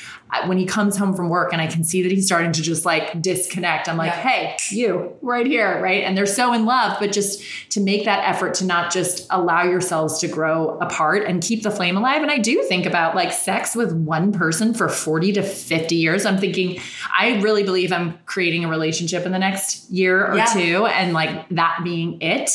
[0.47, 2.85] when he comes home from work and I can see that he's starting to just
[2.85, 4.21] like disconnect, I'm like, Yeah.
[4.29, 6.05] hey, you right here, right?
[6.05, 7.42] And they're so in love, but just
[7.73, 11.71] to make that effort to not just allow yourselves to grow apart and keep the
[11.71, 12.23] flame alive.
[12.23, 16.25] And I do think about like sex with one person for 40 to 50 years.
[16.27, 16.81] I'm thinking,
[17.16, 20.47] I really believe I'm creating a relationship in the next year or Yeah.
[20.47, 22.51] two, and like that being it.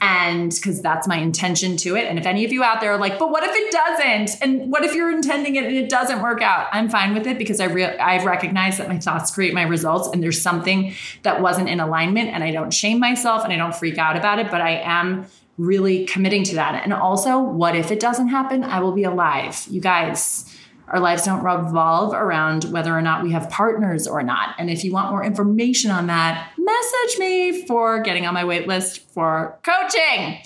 [0.00, 2.04] And because that's my intention to it.
[2.04, 4.42] And if any of you out there are like, but what if it doesn't?
[4.42, 6.68] And what if you're intending it and it doesn't work out?
[6.72, 10.08] I'm fine with it because I re- I've recognized that my thoughts create my results,
[10.12, 13.74] and there's something that wasn't in alignment, and I don't shame myself and I don't
[13.74, 15.26] freak out about it, but I am
[15.58, 16.82] really committing to that.
[16.84, 18.62] And also, what if it doesn't happen?
[18.62, 19.66] I will be alive.
[19.70, 20.54] You guys,
[20.88, 24.54] our lives don't revolve around whether or not we have partners or not.
[24.58, 28.68] And if you want more information on that, message me for getting on my wait
[28.68, 30.38] list for coaching.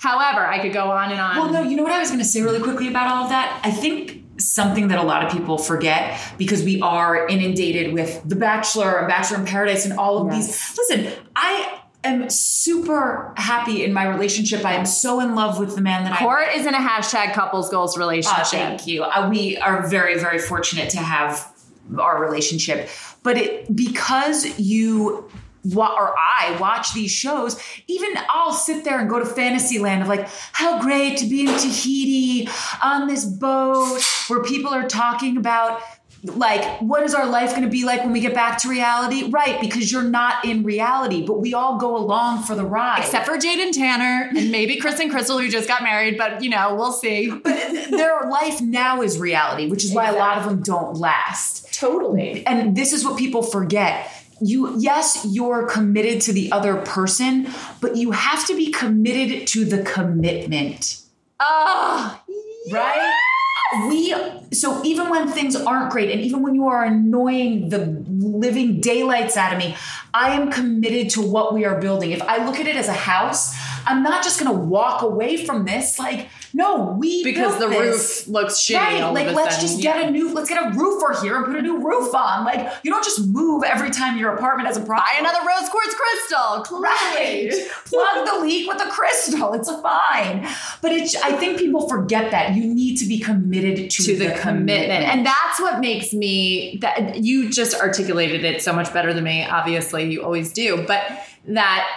[0.00, 1.36] However, I could go on and on.
[1.36, 3.30] Well, no, you know what I was going to say really quickly about all of
[3.30, 3.60] that?
[3.62, 8.36] I think something that a lot of people forget because we are inundated with The
[8.36, 10.46] Bachelor and Bachelor in Paradise and all of Yes.
[10.46, 10.78] these.
[10.78, 14.64] Listen, I am super happy in my relationship.
[14.64, 17.34] I am so in love with the man that I Court is in a hashtag
[17.34, 18.46] couples goals Uh, relationship.
[18.50, 19.02] thank you.
[19.04, 21.46] Uh, we are very, very fortunate to have
[21.98, 22.88] our relationship.
[23.22, 25.28] But it because you
[25.74, 30.28] or I watch these shows, even I'll sit there and go to Fantasyland of like,
[30.52, 32.48] how great to be in Tahiti
[32.82, 35.82] on this boat where people are talking about
[36.22, 39.30] like what is our life going to be like when we get back to reality
[39.30, 43.26] right because you're not in reality but we all go along for the ride Except
[43.26, 46.50] for Jade and Tanner, and maybe Chris and Crystal, who just got married, but you
[46.50, 47.30] know, we'll see.
[47.30, 51.72] But their life now is reality which is why a lot of them don't last
[51.72, 52.46] Totally.
[52.46, 57.48] and this is what people forget you yes you're committed to the other person
[57.80, 61.02] but you have to be committed to the commitment.
[61.38, 62.20] Oh,
[62.70, 63.14] right?
[63.88, 64.12] we
[64.52, 69.36] so even when things aren't great and even when you are annoying the living daylights
[69.36, 69.76] out of me
[70.12, 72.10] i am committed to what we are building.
[72.10, 73.54] If i look at it as a house
[73.90, 78.26] i'm not just to walk away from this like no we because the this.
[78.26, 78.76] roof looks shitty.
[78.76, 79.68] Right, all like let's sudden.
[79.68, 79.98] just Yeah.
[80.00, 82.44] get a new, let's get a roofer here and put a new roof on.
[82.44, 85.06] Like you don't just move every time your apartment has a problem.
[85.06, 86.80] buy another rose quartz crystal.
[86.80, 87.52] Right.
[87.86, 89.52] Plug the leak with a crystal.
[89.52, 90.48] It's fine.
[90.82, 92.56] But it's I think people forget that.
[92.56, 95.04] You need to be committed to, to the, commitment.
[95.04, 99.44] And that's what makes me that you just articulated it so much better than me.
[99.46, 101.04] Obviously, you always do, but
[101.46, 101.88] that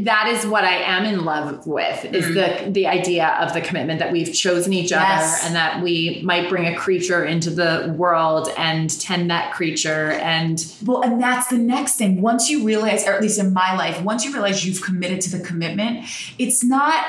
[0.00, 2.72] that is what I am in love with is the mm-hmm.
[2.72, 5.00] the idea of the commitment that we've chosen each Yes.
[5.00, 10.12] other and that we might bring a creature into the world and tend that creature
[10.12, 12.20] and Well, and that's the next thing.
[12.20, 15.36] Once you realize, or at least in my life, once you realize you've committed to
[15.36, 16.06] the commitment,
[16.38, 17.04] it's not,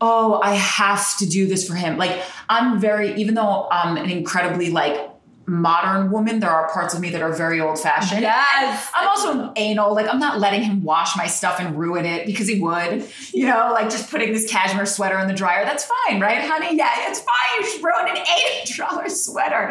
[0.00, 1.96] oh, I have to do this for him.
[1.96, 5.10] Like, I'm very, even though I'm an incredibly like
[5.46, 8.22] modern woman, there are parts of me that are very old fashioned.
[8.22, 8.90] Yes.
[8.94, 9.94] I'm also anal.
[9.94, 13.06] Like, I'm not letting him wash my stuff and ruin it because he would.
[13.32, 15.64] You know, like just putting this cashmere sweater in the dryer.
[15.64, 16.76] That's fine, right, honey?
[16.76, 17.80] Yeah, it's fine.
[17.80, 18.24] You ruined an
[18.66, 19.70] $80 sweater.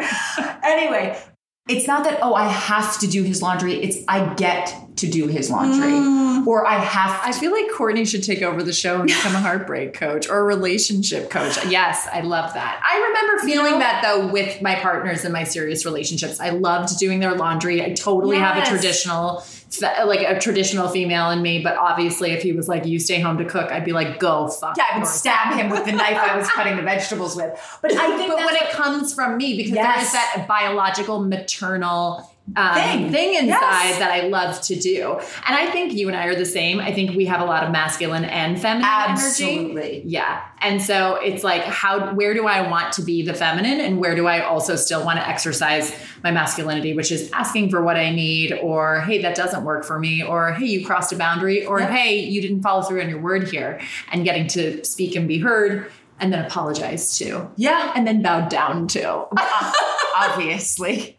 [0.62, 1.20] anyway,
[1.68, 3.74] it's not that, oh, I have to do his laundry.
[3.74, 5.92] It's I get to do his laundry.
[5.92, 6.46] Mm.
[6.46, 9.40] Or I have I feel like Courtney should take over the show and become a
[9.48, 11.64] heartbreak coach or a relationship coach.
[11.66, 12.80] Yes, I love that.
[12.84, 16.40] I remember feeling know- that though with my partners in my serious relationships.
[16.40, 17.82] I loved doing their laundry.
[17.84, 19.42] I totally have a traditional,
[19.82, 21.62] like a traditional female in me.
[21.62, 24.48] But obviously, if he was like, "You stay home to cook," I'd be like, "Go
[24.48, 27.50] fuck." Yeah, I would stab him with the knife I was cutting the vegetables with.
[27.82, 29.94] But I think But when it comes from me, because Yes.
[29.96, 33.10] there is that biological maternal um, Thing.
[33.10, 33.98] thing, inside Yes.
[33.98, 36.78] that I love to do, and I think you and I are the same.
[36.78, 39.12] I think we have a lot of masculine and feminine energy.
[39.12, 40.02] Absolutely.
[40.06, 40.42] Yeah.
[40.60, 44.14] And so it's like how where do I want to be the feminine and where
[44.14, 48.10] do I also still want to exercise my masculinity, which is asking for what I
[48.10, 51.80] need or hey, that doesn't work for me or hey, you crossed a boundary or
[51.80, 51.90] Yep.
[51.90, 53.80] hey, you didn't follow through on your word here
[54.12, 57.50] and getting to speak and be heard and then apologize to.
[57.56, 59.26] yeah, And then bow down to.
[60.16, 61.18] Obviously.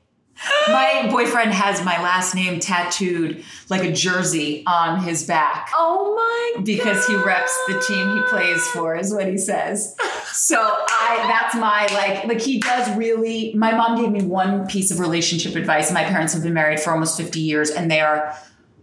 [0.67, 6.63] My boyfriend has my last name tattooed like a jersey on his back Oh my
[6.63, 9.95] because he reps the team he plays for, is what he says.
[10.31, 14.91] So I that's my like like he does really my mom gave me one piece
[14.91, 15.91] of relationship advice.
[15.91, 18.37] My parents have been married for almost 50 years and they are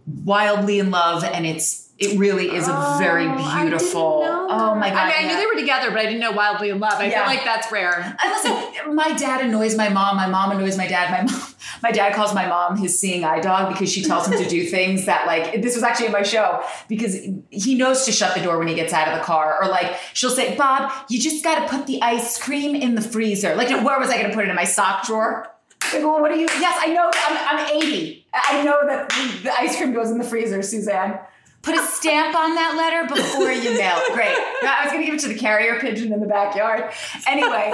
[0.05, 4.21] wildly in love and it's it really is a very oh, beautiful.
[4.25, 4.97] Oh my god.
[4.97, 5.27] I mean, I yeah.
[5.27, 6.95] knew they were together, but I didn't know wildly in love.
[6.99, 7.19] I Yeah.
[7.19, 8.17] feel like that's rare.
[8.21, 10.17] And listen, my dad annoys my mom.
[10.17, 11.09] My mom annoys my dad.
[11.09, 11.41] My mom,
[11.83, 14.65] my dad calls my mom his seeing eye dog because she tells him to do
[14.69, 17.15] things that like this was actually in my show because
[17.49, 19.95] he knows to shut the door when he gets out of the car or like
[20.13, 23.55] she'll say, Bob, you just got to put the ice cream in the freezer.
[23.55, 25.47] Like where was I going to put it in my sock drawer?
[25.93, 26.47] Like, well, what are you?
[26.59, 27.09] Yes, I know.
[27.13, 28.25] I'm, I'm 80.
[28.33, 29.09] I know that
[29.43, 31.19] the ice cream goes in the freezer, Suzanne.
[31.65, 34.13] Put a stamp on that letter before you mail it.
[34.13, 34.27] Great.
[34.29, 36.91] I was going to give it to the carrier pigeon in the backyard.
[37.27, 37.73] Anyway,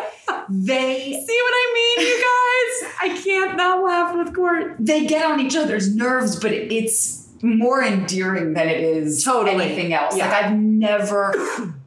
[0.50, 2.94] they See what I mean, you guys?
[3.02, 4.76] I can't not laugh with Court.
[4.80, 9.66] they get on each other's nerves, but it's more endearing than it is Totally.
[9.66, 10.16] anything else.
[10.16, 10.30] Yeah.
[10.30, 11.34] Like I've never.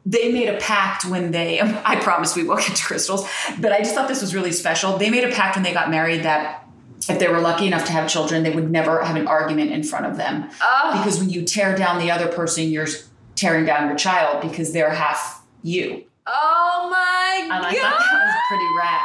[0.05, 1.59] They made a pact when they.
[1.61, 3.27] I promise we will get to crystals,
[3.59, 4.97] but I just thought this was really special.
[4.97, 6.64] They made a pact when they got married that
[7.07, 9.83] if they were lucky enough to have children, they would never have an argument in
[9.83, 10.49] front of them.
[10.61, 12.87] Oh, Because when you tear down the other person, you're
[13.35, 16.03] tearing down your child because they're half you.
[16.25, 17.55] oh my god!
[17.55, 17.65] And god.
[17.65, 19.01] I thought that was pretty rad.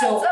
[0.00, 0.24] So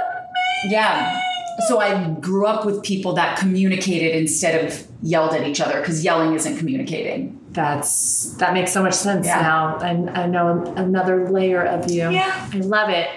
[0.69, 1.21] yeah.
[1.69, 6.05] So I grew up with people that communicated instead of yelled at each other because
[6.05, 7.40] yelling isn't communicating.
[7.53, 9.41] That's that makes so much sense Yeah.
[9.43, 9.77] now.
[9.79, 12.09] I, I know another layer of you.
[12.11, 12.49] Yeah.
[12.53, 13.09] I love it.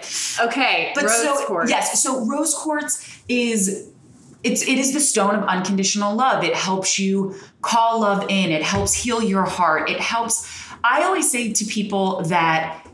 [0.42, 1.70] Okay, But rose so quartz.
[1.70, 3.90] yes, so rose quartz is
[4.44, 6.44] it's it is the stone of unconditional love.
[6.44, 8.52] It helps you call love in.
[8.52, 9.90] It helps heal your heart.
[9.90, 10.50] It helps.
[10.84, 12.86] I always say to people that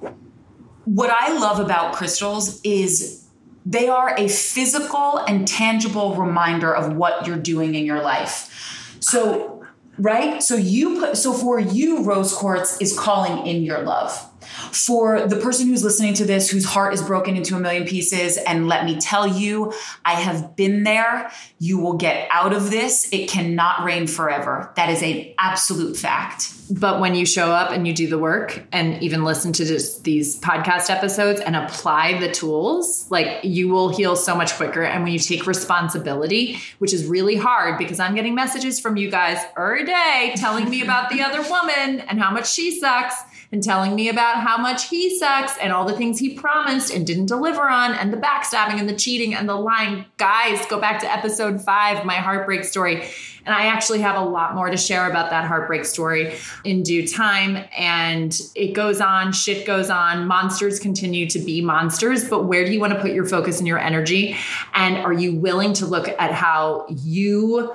[0.85, 3.25] what I love about crystals is
[3.65, 8.97] they are a physical and tangible reminder of what you're doing in your life.
[8.99, 9.58] So,
[9.99, 10.41] right?
[10.41, 14.25] So you put so for you rose quartz is calling in your love.
[14.71, 18.37] For the person who's listening to this whose heart is broken into a million pieces
[18.37, 19.73] and let me tell you,
[20.05, 21.31] I have been there.
[21.59, 23.09] You will get out of this.
[23.11, 24.71] It cannot rain forever.
[24.75, 26.53] That is an absolute fact.
[26.71, 30.03] But when you show up and you do the work and even listen to just
[30.03, 34.83] these podcast episodes and apply the tools, like you will heal so much quicker.
[34.83, 39.09] And when you take responsibility, which is really hard because I'm getting messages from you
[39.09, 43.15] guys every day telling me about the other woman and how much she sucks
[43.51, 47.05] and telling me about how much he sucks and all the things he promised and
[47.07, 50.05] didn't deliver on and the backstabbing and the cheating and the lying.
[50.17, 53.07] Guys, go back to episode five, my heartbreak story.
[53.45, 57.07] And I actually have a lot more to share about that heartbreak story in due
[57.07, 57.65] time.
[57.75, 62.29] And it goes on, shit goes on, monsters continue to be monsters.
[62.29, 64.37] But where do you want to put your focus and your energy?
[64.75, 67.73] And are you willing to look at how you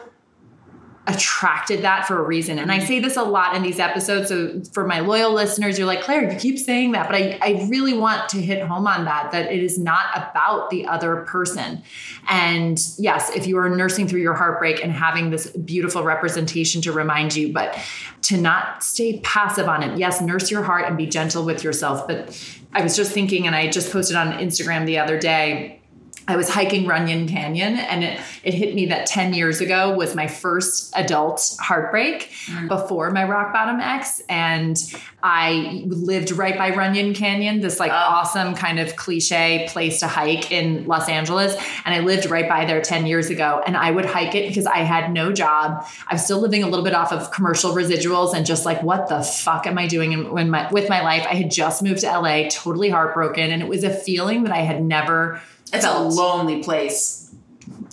[1.06, 2.58] attracted that for a reason.
[2.58, 2.86] And I mm-hmm.
[2.86, 4.28] say this a lot in these episodes.
[4.28, 7.08] So for my loyal listeners, you're like, Claire, you keep saying that.
[7.08, 10.70] But I, I really want to hit home on that, that it is not about
[10.70, 11.82] the other person.
[12.28, 16.92] And yes, if you are nursing through your heartbreak and having this beautiful representation to
[16.92, 17.78] remind you, but
[18.22, 19.98] to not stay passive on it.
[19.98, 22.08] Yes, nurse your heart and be gentle with yourself.
[22.08, 25.82] But I was just thinking, and I just posted on Instagram the other day
[26.26, 30.14] I was hiking Runyon Canyon and it, it hit me that 10 years ago was
[30.14, 32.68] my first adult heartbreak mm.
[32.68, 34.22] before my rock bottom ex.
[34.28, 34.76] And
[35.22, 37.94] I lived right by Runyon Canyon, this like oh.
[37.94, 41.54] awesome kind of cliche place to hike in Los Angeles.
[41.84, 43.62] And I lived right by there 10 years ago.
[43.66, 45.86] And I would hike it because I had no job.
[46.08, 49.08] I was still living a little bit off of commercial residuals and just like, what
[49.08, 51.26] the fuck am I doing in, my, with my life?
[51.28, 53.50] I had just moved to LA, totally heartbroken.
[53.50, 55.42] And it was a feeling that I had never
[55.72, 56.12] it's felt.
[56.12, 57.34] a lonely place.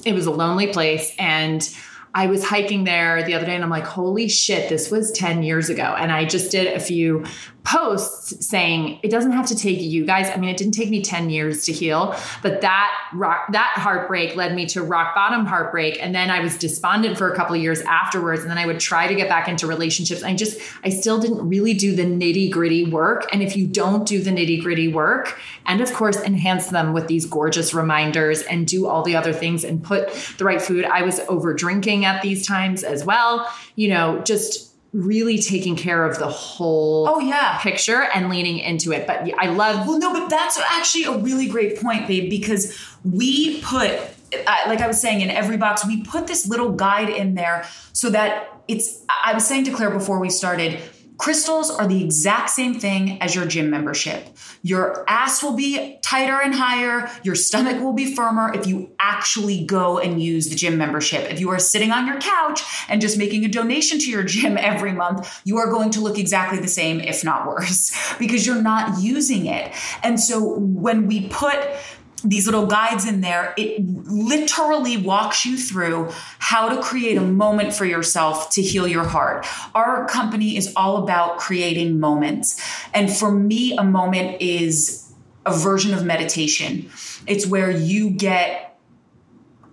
[0.05, 1.13] It was a lonely place.
[1.17, 1.67] And
[2.13, 5.43] I was hiking there the other day and I'm like, holy shit, this was 10
[5.43, 5.95] years ago.
[5.97, 7.25] And I just did a few
[7.63, 10.29] posts saying it doesn't have to take you guys.
[10.29, 14.35] I mean, it didn't take me 10 years to heal, but that rock, that heartbreak
[14.35, 16.01] led me to rock bottom heartbreak.
[16.01, 18.41] And then I was despondent for a couple of years afterwards.
[18.41, 20.23] And then I would try to get back into relationships.
[20.23, 23.27] I just, I still didn't really do the nitty gritty work.
[23.31, 27.07] And if you don't do the nitty gritty work, and of course, enhance them with
[27.07, 30.85] these gorgeous reminders and do all the other things and put the right food.
[30.85, 36.03] I was over drinking at these times as well, you know, just really taking care
[36.03, 37.57] of the whole oh yeah.
[37.59, 39.07] picture and leaning into it.
[39.07, 43.61] But i love well no but that's actually a really great point babe because we
[43.61, 47.35] put uh, like i was saying in every box we put this little guide in
[47.35, 50.79] there so that it's i was saying to claire before we started
[51.21, 54.27] Crystals are the exact same thing as your gym membership.
[54.63, 59.63] Your ass will be tighter and higher, your stomach will be firmer if you actually
[59.63, 61.31] go and use the gym membership.
[61.31, 64.57] If you are sitting on your couch and just making a donation to your gym
[64.57, 68.59] every month, you are going to look exactly the same, if not worse, because you're
[68.59, 69.71] not using it.
[70.01, 71.55] And so when we put
[72.23, 76.09] these little guides in there, it literally walks you through
[76.39, 79.45] how to create a moment for yourself to heal your heart.
[79.73, 82.61] Our company is all about creating moments.
[82.93, 85.11] And for me, a moment is
[85.45, 86.89] a version of meditation.
[87.27, 88.79] It's where you get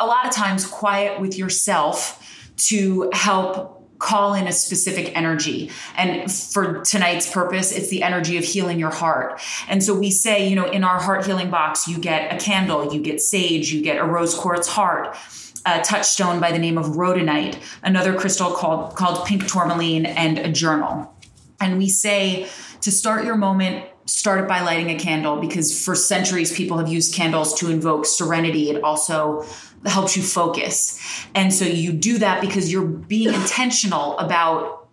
[0.00, 2.24] a lot of times quiet with yourself
[2.68, 5.70] to help call in a specific energy.
[5.96, 9.40] And for tonight's purpose, it's the energy of healing your heart.
[9.68, 12.92] And so we say, you know, in our heart healing box, you get a candle,
[12.94, 15.16] you get sage, you get a rose quartz heart.
[15.66, 20.50] A touchstone by the name of rhodonite, another crystal called called pink tourmaline, and a
[20.50, 21.12] journal.
[21.60, 22.48] And we say
[22.80, 26.88] to start your moment, start it by lighting a candle because for centuries people have
[26.88, 28.70] used candles to invoke serenity.
[28.70, 29.44] It also
[29.84, 30.98] helps you focus.
[31.34, 34.88] And so you do that because you're being intentional about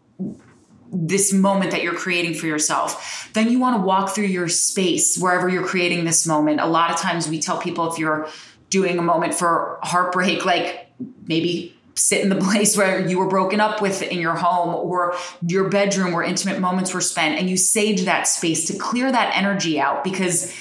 [0.91, 3.30] this moment that you're creating for yourself.
[3.34, 6.59] Then you want to walk through your space wherever you're creating this moment.
[6.59, 8.28] A lot of times we tell people if you're
[8.70, 10.88] doing a moment for heartbreak, like
[11.26, 15.15] maybe sit in the place where you were broken up with in your home or
[15.47, 19.35] your bedroom where intimate moments were spent and you sage that space to clear that
[19.35, 20.53] energy out because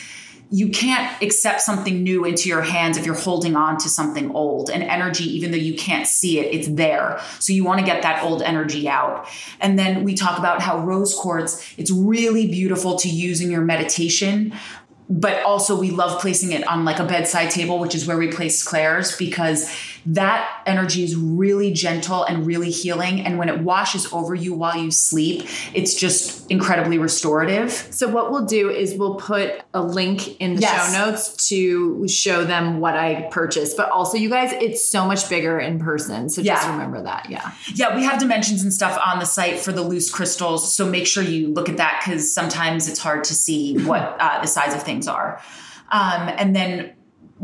[0.51, 4.71] you can't accept something new into your hands if you're holding on to something old
[4.71, 7.21] and energy even though you can't see it it's there.
[7.41, 9.27] So you want to get that old energy out.
[9.59, 13.63] And then we talk about how rose quartz it's really beautiful to use in your
[13.63, 14.55] meditation
[15.11, 18.29] but also we love placing it on like a bedside table which is where we
[18.29, 19.71] place claire's because
[20.07, 23.21] that energy is really gentle and really healing.
[23.21, 27.71] And when it washes over you while you sleep, it's just incredibly restorative.
[27.71, 30.93] So, what we'll do is we'll put a link in the yes.
[30.93, 33.77] show notes to show them what I purchased.
[33.77, 36.29] But also, you guys, it's so much bigger in person.
[36.29, 36.73] So, just yeah.
[36.73, 37.31] remember that.
[37.31, 37.53] Yeah.
[37.75, 37.97] Yeah.
[37.97, 40.75] We have dimensions and stuff on the site for the loose crystals.
[40.75, 44.41] So, make sure you look at that because sometimes it's hard to see what uh,
[44.41, 45.41] the size of things are.
[45.91, 46.93] Um, and then,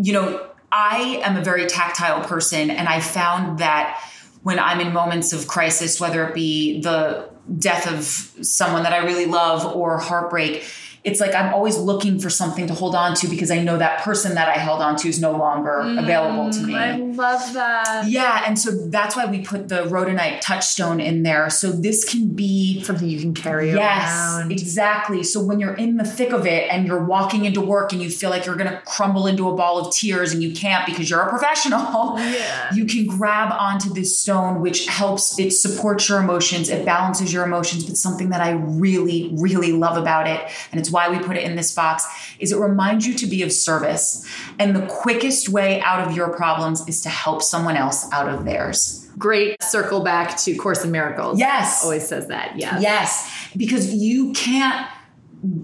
[0.00, 4.02] you know, I am a very tactile person, and I found that
[4.42, 8.98] when I'm in moments of crisis, whether it be the death of someone that I
[8.98, 10.64] really love or heartbreak,
[11.02, 14.02] it's like I'm always looking for something to hold on to because I know that
[14.02, 16.74] person that I held on to is no longer mm, available to me.
[16.74, 18.06] I love that.
[18.08, 21.48] Yeah, and so that's why we put the rhodonite touchstone in there.
[21.48, 23.78] So this can be something you can carry around.
[23.78, 24.52] yes, around.
[24.52, 25.22] exactly.
[25.22, 28.10] So when you're in the thick of it and you're walking into work and you
[28.10, 31.08] feel like you're going to crumble into a ball of tears and you can't because
[31.08, 32.74] you're a professional, yeah.
[32.74, 37.44] you can grab onto this stone which helps it supports your emotions, it balances your
[37.44, 40.40] emotions, but something that I really, really love about it,
[40.70, 42.06] and it's why we put it in this box,
[42.38, 44.26] is it reminds you to be of service.
[44.58, 48.44] And the quickest way out of your problems is to help someone else out of
[48.44, 49.08] theirs.
[49.18, 51.38] Great circle back to Course in Miracles.
[51.38, 51.82] Yes.
[51.84, 52.56] Always says that.
[52.56, 52.80] Yeah.
[52.80, 53.48] Yes.
[53.56, 54.86] Because you can't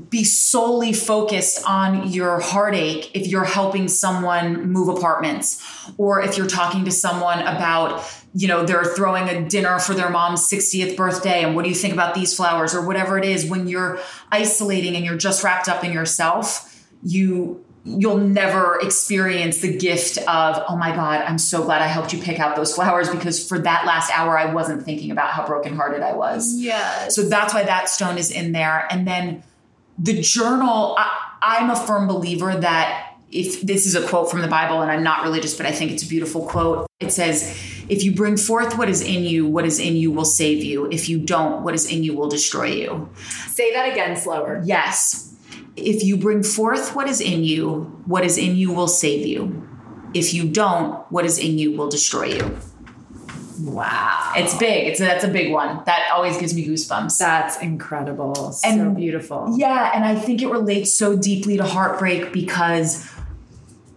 [0.09, 5.63] be solely focused on your heartache if you're helping someone move apartments
[5.99, 8.03] or if you're talking to someone about
[8.35, 11.75] you know they're throwing a dinner for their mom's 60th birthday and what do you
[11.75, 13.99] think about these flowers or whatever it is when you're
[14.33, 20.63] isolating and you're just wrapped up in yourself you you'll never experience the gift of
[20.69, 23.59] oh my god i'm so glad i helped you pick out those flowers because for
[23.59, 27.15] that last hour i wasn't thinking about how brokenhearted i was Yes.
[27.15, 28.87] so that's why that stone is in there.
[28.91, 29.43] And then
[29.99, 34.49] the journal, I, I'm a firm believer that if this is a quote from the
[34.49, 36.87] Bible, and I'm not religious, but I think it's a beautiful quote.
[37.01, 37.51] It says,
[37.89, 40.91] If you bring forth what is in you, what is in you will save you.
[40.91, 43.09] If you don't, what is in you will destroy you.
[43.49, 44.63] Say that again slower.
[44.65, 45.35] Yes.
[45.77, 49.69] If you bring forth what is in you, what is in you will save you.
[50.15, 52.57] If you don't, what is in you will destroy you.
[53.61, 54.33] Wow.
[54.37, 54.89] It's big.
[54.89, 55.83] It's that's a big one.
[55.87, 57.19] That always gives me goosebumps.
[57.19, 58.53] That's incredible.
[58.53, 59.55] So And- beautiful.
[59.57, 63.09] Yeah, and I think it relates so deeply to heartbreak because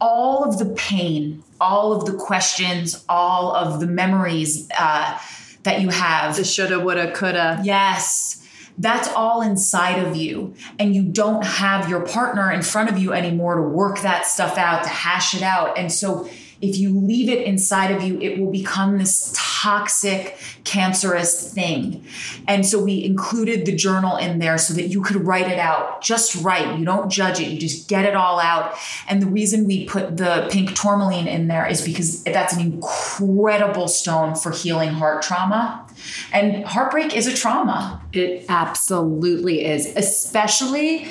[0.01, 5.17] all of the pain, all of the questions, all of the memories uh,
[5.63, 7.59] that you have, The shoulda, woulda, coulda.
[7.63, 8.37] yes,
[8.77, 10.53] that's all inside of you.
[10.79, 14.57] And you don't have your partner in front of you anymore to work that stuff
[14.57, 15.77] out, to hash it out.
[15.77, 16.29] And so
[16.61, 22.05] if you leave it inside of you, it will become this toxic, cancerous thing.
[22.47, 26.01] And so we included the journal in there so that you could write it out.
[26.01, 26.77] Just write.
[26.77, 27.47] You don't judge it.
[27.47, 28.75] You just get it all out.
[29.07, 33.87] And the reason we put the pink tourmaline in there is because that's an incredible
[33.87, 35.85] stone for healing heart trauma.
[36.33, 38.01] And heartbreak is a trauma.
[38.13, 41.07] It absolutely is, especially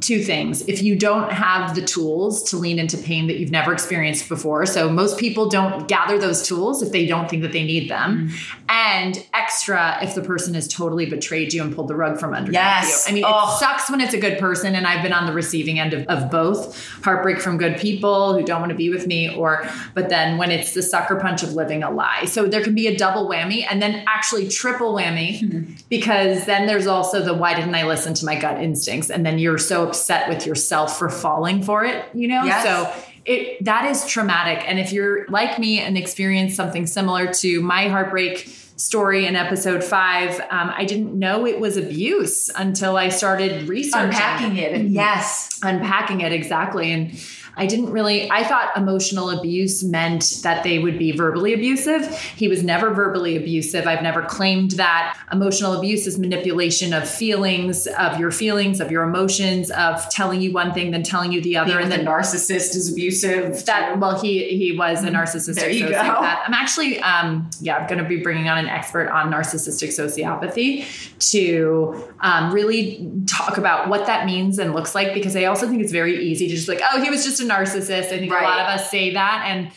[0.00, 0.62] two things.
[0.68, 4.66] If you don't have the tools to lean into pain that you've never experienced before,
[4.66, 8.28] so most people don't gather those tools if they don't think that they need them,
[8.28, 8.64] mm-hmm.
[8.68, 12.54] and extra if the person has totally betrayed you and pulled the rug from underneath
[12.54, 13.06] Yes.
[13.06, 13.12] you.
[13.12, 13.54] I mean, Oh.
[13.54, 16.06] it sucks when it's a good person, and I've been on the receiving end of,
[16.06, 20.08] of both heartbreak from good people who don't want to be with me, or but
[20.08, 22.24] then when it's the sucker punch of living a lie.
[22.26, 25.72] So there can be a double whammy and then actually triple whammy hmm.
[25.88, 29.10] because then there's also the why didn't I listen to my gut instincts?
[29.10, 32.44] And then you're so upset with yourself for falling for it, you know?
[32.44, 32.64] Yes.
[32.64, 34.62] So it that is traumatic.
[34.68, 39.82] And if you're like me and experience something similar to my heartbreak story in episode
[39.82, 44.86] five, um, I didn't know it was abuse until I started researching Unpacking it.
[44.86, 45.58] Yes.
[45.62, 47.12] unpacking it exactly and
[47.58, 52.06] i didn't really i thought emotional abuse meant that they would be verbally abusive.
[52.36, 53.86] He was never verbally abusive.
[53.86, 55.16] I've never claimed that.
[55.32, 60.52] Emotional abuse is manipulation of feelings of your feelings of your emotions of telling you
[60.52, 63.64] one thing then telling you the other Being and the then narcissist is abusive.
[63.66, 65.94] that well he he was a narcissistic There you go.
[65.94, 66.38] sociopath.
[66.46, 70.84] I'm actually um yeah i'm going to be bringing on an expert on narcissistic sociopathy
[71.32, 75.82] to um, really talk about what that means and looks like because i also think
[75.82, 78.42] it's very easy to just like oh he was just a narcissist i think Right.
[78.42, 79.70] a lot of us say that and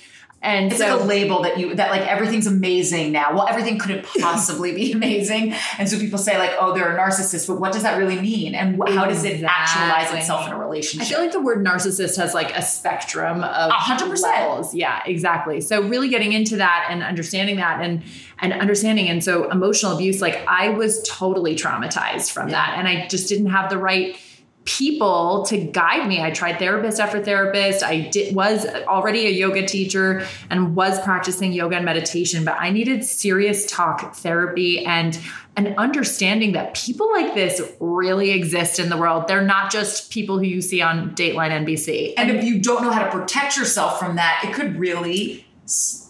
[0.43, 3.31] and It's so like a label that you that like everything's amazing now.
[3.35, 7.45] Well, everything couldn't possibly be amazing, and so people say like, "Oh, they're a narcissist,"
[7.47, 8.55] but what does that really mean?
[8.55, 10.19] And wh- how does it actualize Exactly.
[10.21, 11.05] itself in a relationship?
[11.05, 14.33] I feel like the word narcissist has like a spectrum of hundred percent.
[14.35, 14.73] levels.
[14.73, 15.61] Yeah, exactly.
[15.61, 18.01] So really getting into that and understanding that and
[18.39, 23.05] and understanding and so emotional abuse, like I was totally traumatized from that, and I
[23.09, 24.17] just didn't have the right
[24.65, 26.21] people to guide me.
[26.21, 27.83] I tried therapist after therapist.
[27.83, 32.69] I did was already a yoga teacher and was practicing yoga and meditation, but I
[32.69, 35.19] needed serious talk therapy and
[35.57, 39.27] an understanding that people like this really exist in the world.
[39.27, 42.13] They're not just people who you see on Dateline NBC.
[42.17, 45.45] and if you don't know how to protect yourself from that, it could really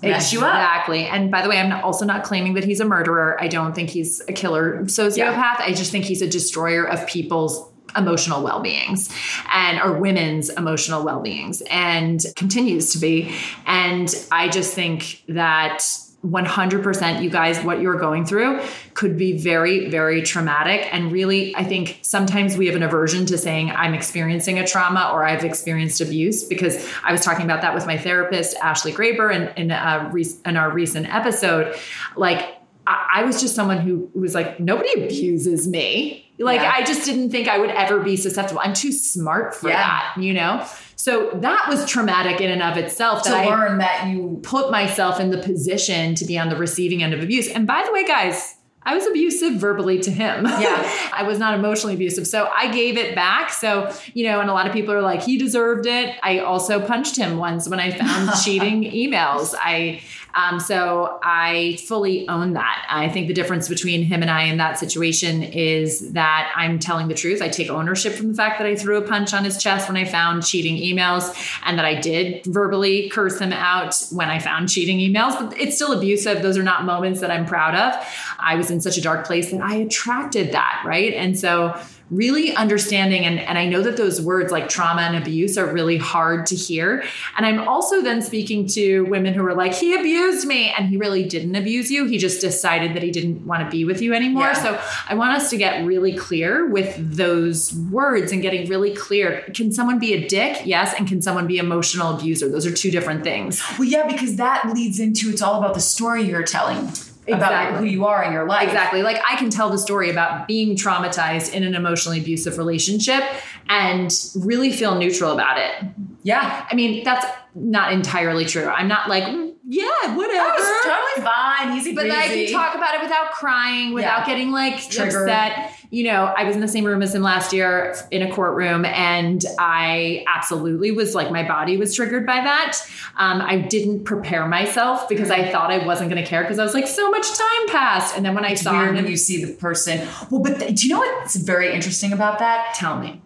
[0.01, 0.55] mess you up.
[0.55, 1.05] Exactly.
[1.05, 3.37] And by the way, I'm not- also not claiming that he's a murderer.
[3.39, 5.15] I don't think he's a killer sociopath.
[5.17, 5.55] Yeah.
[5.59, 9.13] I just think he's a destroyer of people's emotional well-beings
[9.51, 13.35] and or women's emotional well-beings and continues to be.
[13.65, 15.83] And i just think that
[16.25, 18.61] 100% you guys what you're going through
[18.93, 20.87] could be very very traumatic.
[20.93, 25.09] And really i think sometimes we have an aversion to saying i'm experiencing a trauma
[25.13, 29.33] or i've experienced abuse because i was talking about that with my therapist ashley graber
[29.33, 30.11] in, in, a,
[30.45, 31.75] in our recent episode.
[32.15, 36.73] Like I was just someone who was like nobody abuses me like Yeah.
[36.75, 39.77] i just didn't think i would ever be susceptible i'm too smart for Yeah.
[39.77, 40.65] that you know
[40.95, 44.69] so that was traumatic in and of itself To that I, learn that you put
[44.69, 47.47] myself in the position to be on the receiving end of abuse.
[47.47, 50.45] And by the way, guys, I was abusive verbally to him.
[50.45, 51.09] Yeah.
[51.13, 52.27] I was not emotionally abusive.
[52.27, 53.49] So I gave it back.
[53.51, 56.15] So, you know, and a lot of people are like, he deserved it.
[56.21, 59.55] I also punched him once when I found cheating emails.
[59.57, 60.01] I,
[60.33, 62.85] um, so I fully own that.
[62.89, 67.07] I think the difference between him and I in that situation is that I'm telling
[67.07, 67.41] the truth.
[67.41, 69.97] I take ownership from the fact that I threw a punch on his chest when
[69.97, 74.69] I found cheating emails and that I did verbally curse him out when I found
[74.69, 75.37] cheating emails.
[75.39, 76.41] But it's still abusive.
[76.41, 78.07] Those are not moments that I'm proud of.
[78.39, 81.13] I was in such a dark place that I attracted that, right?
[81.13, 81.79] And so
[82.11, 85.97] really understanding and, and i know that those words like trauma and abuse are really
[85.97, 87.03] hard to hear.
[87.37, 90.97] And i'm also then speaking to women who are like he abused me and he
[90.97, 92.05] really didn't abuse you.
[92.05, 94.43] He just decided that he didn't want to be with you anymore.
[94.43, 94.53] Yeah.
[94.53, 99.41] so i want us to get really clear with those words and getting really clear.
[99.53, 100.61] Can someone be a dick?
[100.65, 100.93] Yes.
[100.97, 102.49] And can someone be emotional abuser?
[102.49, 103.61] Those are two different things.
[103.79, 106.91] Well yeah because that leads into it's all about the story you're telling
[107.27, 107.35] exactly.
[107.37, 108.67] about who you are in your life.
[108.67, 109.03] Exactly.
[109.03, 113.23] Like I can tell the story about being traumatized in an emotionally abusive relationship
[113.69, 115.85] and really feel neutral about it.
[116.23, 116.65] Yeah.
[116.69, 118.67] I mean, that's not entirely true.
[118.67, 120.55] I'm not like, mm, yeah, whatever.
[120.57, 124.25] Oh, totally fine, easy But I can talk about it without crying, without yeah.
[124.25, 125.29] getting like Triggered.
[125.29, 125.71] upset.
[125.91, 128.85] You know, I was in the same room as him last year in a courtroom,
[128.85, 132.77] and I absolutely was like, my body was triggered by that.
[133.17, 136.63] Um, I didn't prepare myself because I thought I wasn't going to care because I
[136.63, 138.15] was like, so much time passed.
[138.15, 140.79] And then when I it's saw him, when you see the person, well, but th-
[140.79, 142.73] do you know what's very interesting about that?
[142.73, 143.21] Tell me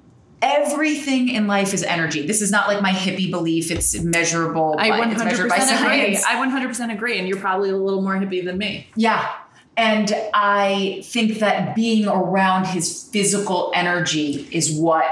[0.45, 2.25] everything in life is energy.
[2.25, 3.71] This is not like my hippie belief.
[3.71, 4.75] It's measurable.
[4.77, 6.17] I 100% agree.
[6.17, 7.17] I 100% agree.
[7.17, 8.87] And you're probably a little more hippie than me.
[8.95, 9.31] Yeah.
[9.77, 15.05] And I think that being around his physical energy is what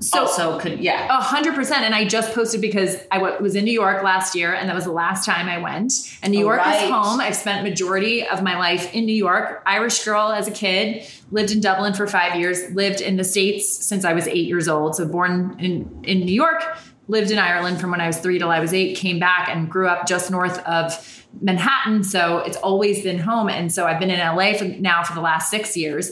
[0.00, 1.06] so also could yeah.
[1.10, 1.84] a hundred percent.
[1.84, 4.84] And i just posted because I was in new york last year and that was
[4.84, 5.92] the last time i went.
[6.22, 6.84] And new york right.
[6.84, 7.20] is home.
[7.20, 9.62] I've spent majority of my life in new york.
[9.66, 13.68] Irish girl as a kid lived in dublin for five years lived in the states
[13.68, 14.96] since i was eight years old.
[14.96, 16.64] So born in in new york
[17.10, 19.70] lived in ireland from when i was three till i was eight came back and
[19.70, 23.48] grew up just north of Manhattan, so it's always been home.
[23.48, 26.10] And so I've been in LA for now for the last six years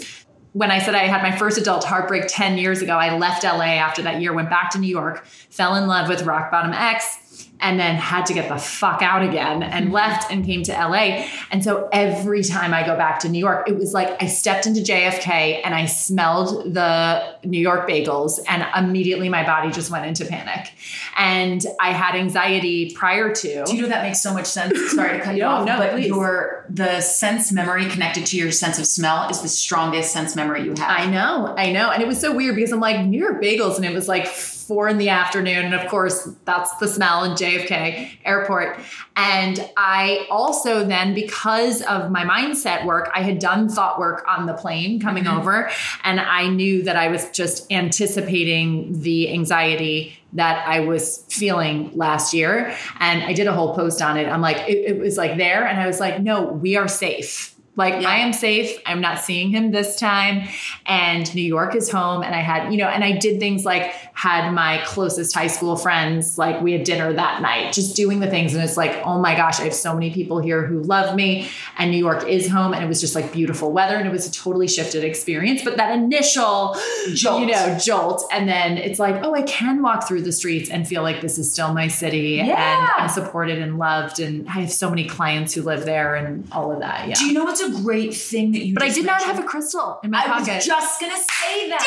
[0.52, 3.76] when I said I had my first adult heartbreak 10 years ago, I left LA
[3.76, 7.27] after that year, went back to New York, fell in love with Rock Bottom X,
[7.60, 9.94] and then had to get the fuck out again and mm-hmm.
[9.94, 11.26] left and came to LA.
[11.50, 14.66] And so every time I go back to New York, it was like I stepped
[14.66, 20.06] into JFK and I smelled the New York bagels and immediately my body just went
[20.06, 20.72] into panic.
[21.16, 23.64] And I had anxiety prior to.
[23.64, 24.78] Do you know that makes so much sense?
[24.92, 26.06] Sorry to cut you no, off, no, but please.
[26.06, 30.64] your the sense memory connected to your sense of smell is the strongest sense memory
[30.64, 30.80] you have.
[30.80, 31.90] I know, I know.
[31.90, 34.26] And it was so weird because I'm like, New York bagels, and it was like
[34.68, 35.64] four in the afternoon.
[35.64, 38.78] And of course, that's the smell in JFK airport.
[39.16, 44.44] And I also then, because of my mindset work, I had done thought work on
[44.44, 45.38] the plane coming mm-hmm.
[45.38, 45.70] over.
[46.04, 52.34] And I knew that I was just anticipating the anxiety that I was feeling last
[52.34, 52.76] year.
[53.00, 54.28] And I did a whole post on it.
[54.28, 55.66] I'm like, it, it was like there.
[55.66, 58.10] And I was like, no, we are safe like yeah.
[58.10, 58.76] I am safe.
[58.84, 60.48] I'm not seeing him this time.
[60.84, 62.22] And New York is home.
[62.22, 65.76] And I had, you know, and I did things like had my closest high school
[65.76, 68.52] friends, like we had dinner that night, just doing the things.
[68.52, 71.48] And it's like, oh my gosh, I have so many people here who love me.
[71.78, 72.74] And New York is home.
[72.74, 73.94] And it was just like beautiful weather.
[73.94, 75.62] And it was a totally shifted experience.
[75.62, 76.76] But that initial
[77.14, 78.24] jolt, you know, jolt.
[78.32, 81.38] And then it's like, oh, I can walk through the streets and feel like this
[81.38, 82.42] is still my city.
[82.44, 82.44] Yeah.
[82.54, 84.18] And I'm supported and loved.
[84.18, 87.06] And I have so many clients who live there and all of that.
[87.06, 87.14] Yeah.
[87.14, 88.74] Do you know what's a Um, great thing that you.
[88.74, 89.26] But I did mentioned.
[89.28, 90.50] not have a crystal in my I pocket.
[90.50, 91.86] I was just gonna say that.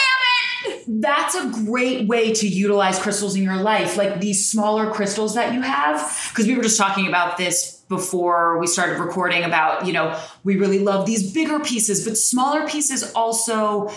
[0.63, 0.84] Damn it!
[1.01, 5.53] That's a great way to utilize crystals in your life, like these smaller crystals that
[5.53, 6.29] you have.
[6.29, 10.57] Because we were just talking about this before we started recording about you know we
[10.57, 13.91] really love these bigger pieces, but smaller pieces also.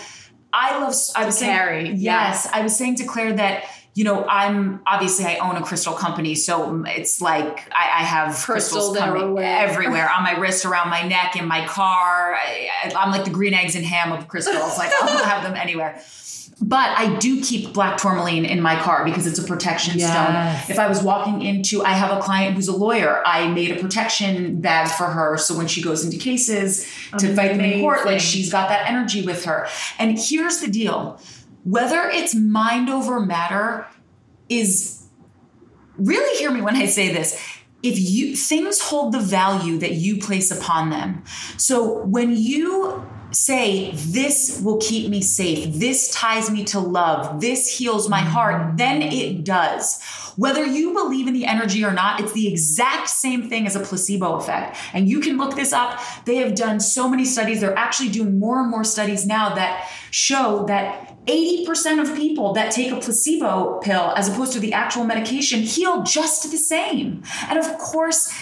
[0.56, 0.94] I love.
[1.16, 1.84] I was carry.
[1.86, 3.64] Saying, yes, I was saying to Claire that
[3.94, 8.34] you know, I'm obviously I own a crystal company, so it's like I, I have
[8.36, 9.44] crystals, everywhere.
[9.68, 12.34] everywhere on my wrist, around my neck, in my car.
[12.34, 14.78] I, am like the green eggs and ham of crystals.
[14.78, 16.00] Like I'll have them anywhere.
[16.60, 20.10] But I do keep black tourmaline in my car because it's a protection yes.
[20.10, 20.72] stone.
[20.72, 23.22] If I was walking into, I have a client who's a lawyer.
[23.26, 25.36] I made a protection bag for her.
[25.36, 26.84] So when she goes into cases
[27.18, 29.66] to fight them in court, like she's got that energy with her.
[29.98, 31.20] And here's the deal
[31.64, 33.86] whether it's mind over matter
[34.48, 35.06] is
[35.96, 37.40] really hear me when I say this.
[37.82, 41.22] If you things hold the value that you place upon them.
[41.58, 43.04] So when you
[43.34, 48.60] say, This will keep me safe, this ties me to love, this heals my heart,
[48.60, 48.76] mm-hmm.
[48.76, 50.02] then it does.
[50.36, 53.80] Whether you believe in the energy or not, it's the exact same thing as a
[53.80, 54.76] placebo effect.
[54.92, 56.00] And you can look this up.
[56.24, 57.60] They have done so many studies.
[57.60, 62.70] They're actually doing more and more studies now that show that 80% of people that
[62.72, 67.22] take a placebo pill as opposed to the actual medication heal just the same.
[67.48, 68.32] And of course,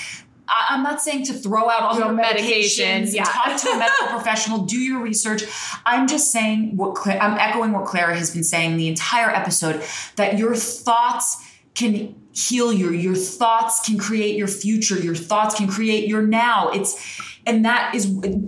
[0.48, 3.24] I- am not saying to throw out all your, Your medications, medications, yeah.
[3.24, 5.44] talk to a medical professional, do your research.
[5.86, 9.82] I'm just saying what Cla- I'm echoing what Claire has been saying the entire episode
[10.16, 12.90] that your thoughts can heal you.
[12.90, 14.98] Your thoughts can create your future.
[14.98, 16.70] Your thoughts can create your now.
[16.70, 18.06] It's and that is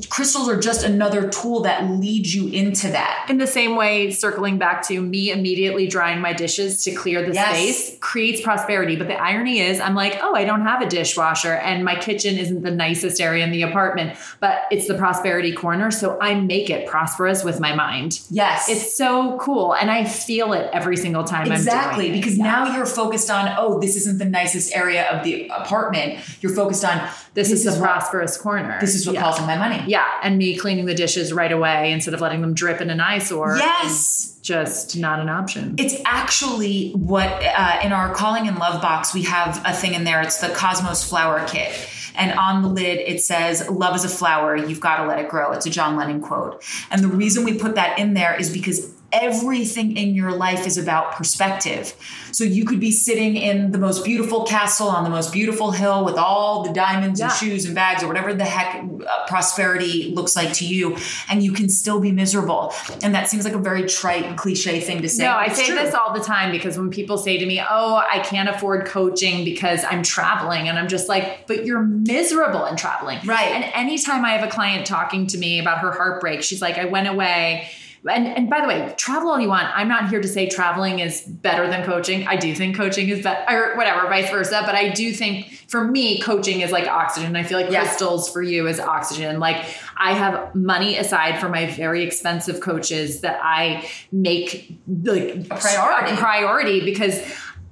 [0.09, 3.27] crystals are just another tool that leads you into that.
[3.29, 7.33] In the same way, circling back to me immediately drying my dishes to clear the
[7.35, 7.49] Yes.
[7.57, 8.97] space creates prosperity.
[8.97, 12.37] But the irony is, I'm like, oh, I don't have a dishwasher and my kitchen
[12.39, 15.91] isn't the nicest area in the apartment, but it's the prosperity corner.
[15.91, 18.21] So I make it prosperous with my mind.
[18.31, 18.69] Yes.
[18.69, 19.75] It's so cool.
[19.75, 22.17] And I feel it every single time Exactly, I'm doing it.
[22.23, 22.45] because Yeah.
[22.45, 26.21] now you're focused on, oh, this isn't the nicest area of the apartment.
[26.41, 27.01] You're focused on
[27.35, 28.79] this, is, the what- prosperous corner.
[28.85, 29.23] This is what yeah.
[29.23, 29.83] calls in my money.
[29.87, 33.01] Yeah, and me cleaning the dishes right away instead of letting them drip in an
[33.01, 33.57] eyesore.
[33.57, 34.39] Yes.
[34.43, 35.77] just not an option.
[35.79, 40.05] It's actually what uh, in our calling and love box we have a thing in
[40.05, 40.21] there.
[40.21, 41.73] It's the Cosmos Flower Kit,
[42.15, 44.55] and on the lid it says "Love is a flower.
[44.55, 47.59] You've got to let it grow." It's a John Lennon quote, and the reason we
[47.59, 51.95] put that in there is because everything in your life is about perspective.
[52.33, 56.05] So you could be sitting in the most beautiful castle on the most beautiful hill
[56.05, 60.35] with all the diamonds and shoes and bags or whatever the heck uh, prosperity looks
[60.35, 60.97] like to you,
[61.29, 62.75] and you can still be miserable.
[63.03, 65.25] And that seems like a very trite and cliche thing to say.
[65.25, 65.77] No, I say true.
[65.77, 69.45] this all the time because when people say to me, "Oh, I can't afford coaching
[69.45, 73.53] because I'm traveling," and I'm just like, "But you're miserable in traveling." Right.
[73.53, 76.87] And anytime I have a client talking to me about her heartbreak, she's like, "I
[76.87, 77.71] went away."
[78.11, 79.69] And, and by the way, travel all you want.
[79.75, 82.27] I'm not here to say traveling is better than coaching.
[82.27, 84.63] I do think coaching is better, or whatever, vice versa.
[84.67, 87.35] But I do think for me, coaching is like oxygen.
[87.35, 87.81] I feel like Yeah.
[87.81, 89.41] crystals for you is oxygen.
[89.41, 89.65] Like
[89.97, 96.13] I have money aside for my very expensive coaches that I make like A priority.
[96.13, 97.21] a priority because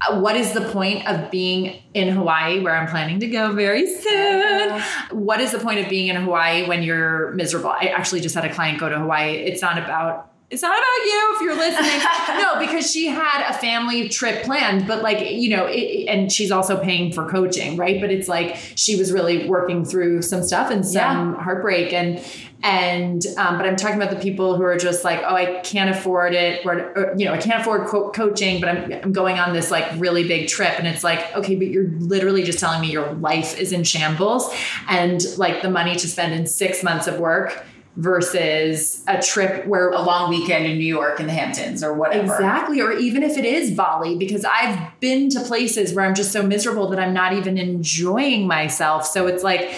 [0.08, 3.86] Uh, what is the point of being in Hawaii where I'm planning to go very
[3.86, 4.80] soon?
[5.10, 7.70] What is the point of being in Hawaii when you're miserable?
[7.70, 9.34] I actually just had a client go to Hawaii.
[9.34, 12.38] It's not about it's not about you if you're listening.
[12.42, 16.52] no, because she had a family trip planned, but like, you know, it, and she's
[16.52, 17.98] also paying for coaching, right?
[18.02, 22.22] But it's like she was really working through some stuff and some heartbreak and
[22.64, 25.90] and um, but I'm talking about the people who are just like, oh, I can't
[25.90, 29.40] afford it, or, or, you know, I can't afford co- coaching, but I'm I'm going
[29.40, 32.80] on this like really big trip, and it's like, okay, but you're literally just telling
[32.80, 34.54] me your life is in shambles,
[34.88, 37.64] and like the money to spend in six months of work
[37.96, 42.32] versus a trip where a long weekend in New York in the Hamptons or whatever.
[42.32, 42.80] Exactly.
[42.80, 46.42] Or even if it is Bali, because I've been to places where I'm just so
[46.42, 49.06] miserable that I'm not even enjoying myself.
[49.06, 49.74] So it's like,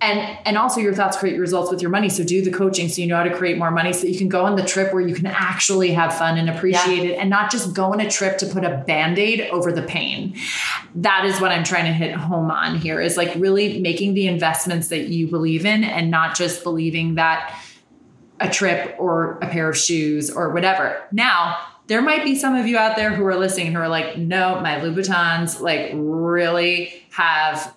[0.00, 2.08] and and also your thoughts create your results with your money.
[2.08, 4.18] So do the coaching so you know how to create more money so that you
[4.18, 7.30] can go on the trip where you can actually have fun and appreciate it and
[7.30, 10.36] not just go on a trip to put a band-aid over the pain.
[10.94, 14.26] That is what I'm trying to hit home on here is like really making the
[14.26, 17.58] investments that you believe in and not just believing that
[18.40, 21.02] a trip or a pair of shoes or whatever.
[21.10, 24.18] Now, there might be some of you out there who are listening who are like,
[24.18, 27.75] no, my Louboutins like really have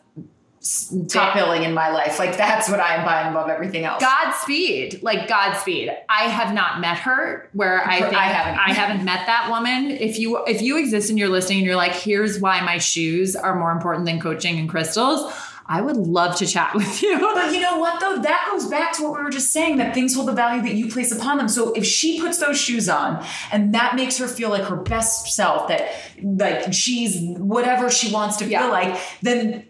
[1.07, 2.19] Top billing in my life.
[2.19, 4.03] Like that's what I am buying above everything else.
[4.03, 5.89] Godspeed, like Godspeed.
[6.09, 7.49] I have not met her.
[7.53, 8.59] Where I think I haven't.
[8.59, 9.89] I haven't met that woman.
[9.91, 13.35] If you if you exist and you're listening and you're like, here's why my shoes
[13.37, 15.31] are more important than coaching and crystals.
[15.71, 17.19] I would love to chat with you.
[17.39, 18.19] But you know what though?
[18.23, 20.73] That goes back to what we were just saying that things hold the value that
[20.73, 21.47] you place upon them.
[21.47, 25.27] So if she puts those shoes on and that makes her feel like her best
[25.35, 25.91] self, that
[26.23, 28.63] like she's whatever she wants to Yeah.
[28.63, 29.68] feel like, then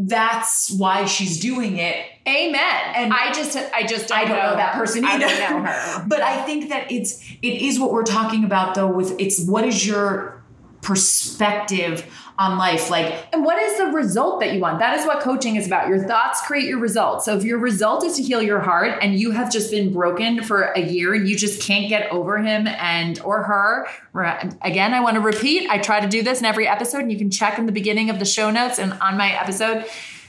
[0.00, 2.06] that's why she's doing it.
[2.26, 2.82] Amen.
[2.94, 6.04] And- I just I just don't, I don't know that person I don't know her.
[6.08, 9.64] But I think that it's it is what we're talking about though with it's what
[9.64, 10.40] is your
[10.82, 12.06] perspective
[12.38, 14.78] on life like And what is the result that you want?
[14.78, 15.88] That is what coaching is about.
[15.88, 17.24] Your thoughts create your results.
[17.24, 20.42] So if your result is to heal your heart and you have just been broken
[20.42, 23.88] for a year and you just can't get over him and or her,
[24.62, 27.18] again, I want to repeat, I try to do this in every episode and you
[27.18, 29.84] can check in the beginning of the show notes and on my episode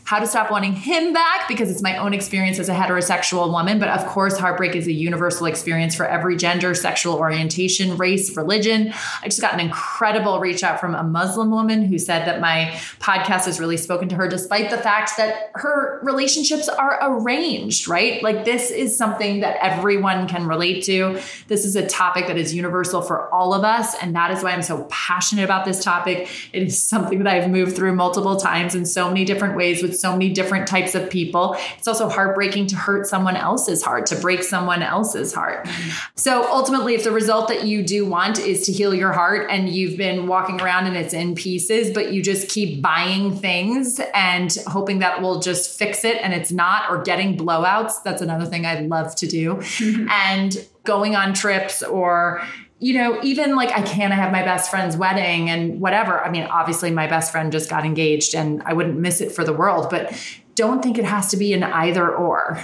[0.10, 3.78] how to stop wanting him back because it's my own experience as a heterosexual woman.
[3.78, 8.92] But of course, heartbreak is a universal experience for every gender, sexual orientation, race, religion.
[9.22, 12.72] I just got an incredible reach out from a Muslim woman who said that my
[12.98, 18.24] podcast has really spoken to her, despite the fact that her relationships are arranged, right?
[18.24, 21.22] Like, this is something that everyone can relate to.
[21.50, 23.94] This is a topic that is universal for all of us.
[24.02, 26.28] And that is why I'm so passionate about this topic.
[26.52, 29.99] It is something that I've moved through multiple times in so many different ways with
[30.00, 31.56] so many different types of people.
[31.78, 35.68] It's also heartbreaking to hurt someone else's heart, to break someone else's heart.
[36.16, 39.70] So ultimately, if the result that you do want is to heal your heart and
[39.70, 44.56] you've been walking around and it's in pieces, but you just keep buying things and
[44.68, 48.66] hoping that will just fix it and it's not, or getting blowouts, that's another thing
[48.66, 49.62] I love to do.
[50.10, 52.42] and going on trips or
[52.80, 56.24] you know, even like I can't have my best friend's wedding and whatever.
[56.24, 59.44] I mean, obviously my best friend just got engaged and I wouldn't miss it for
[59.44, 60.18] the world, but
[60.56, 62.64] don't think it has to be an either or.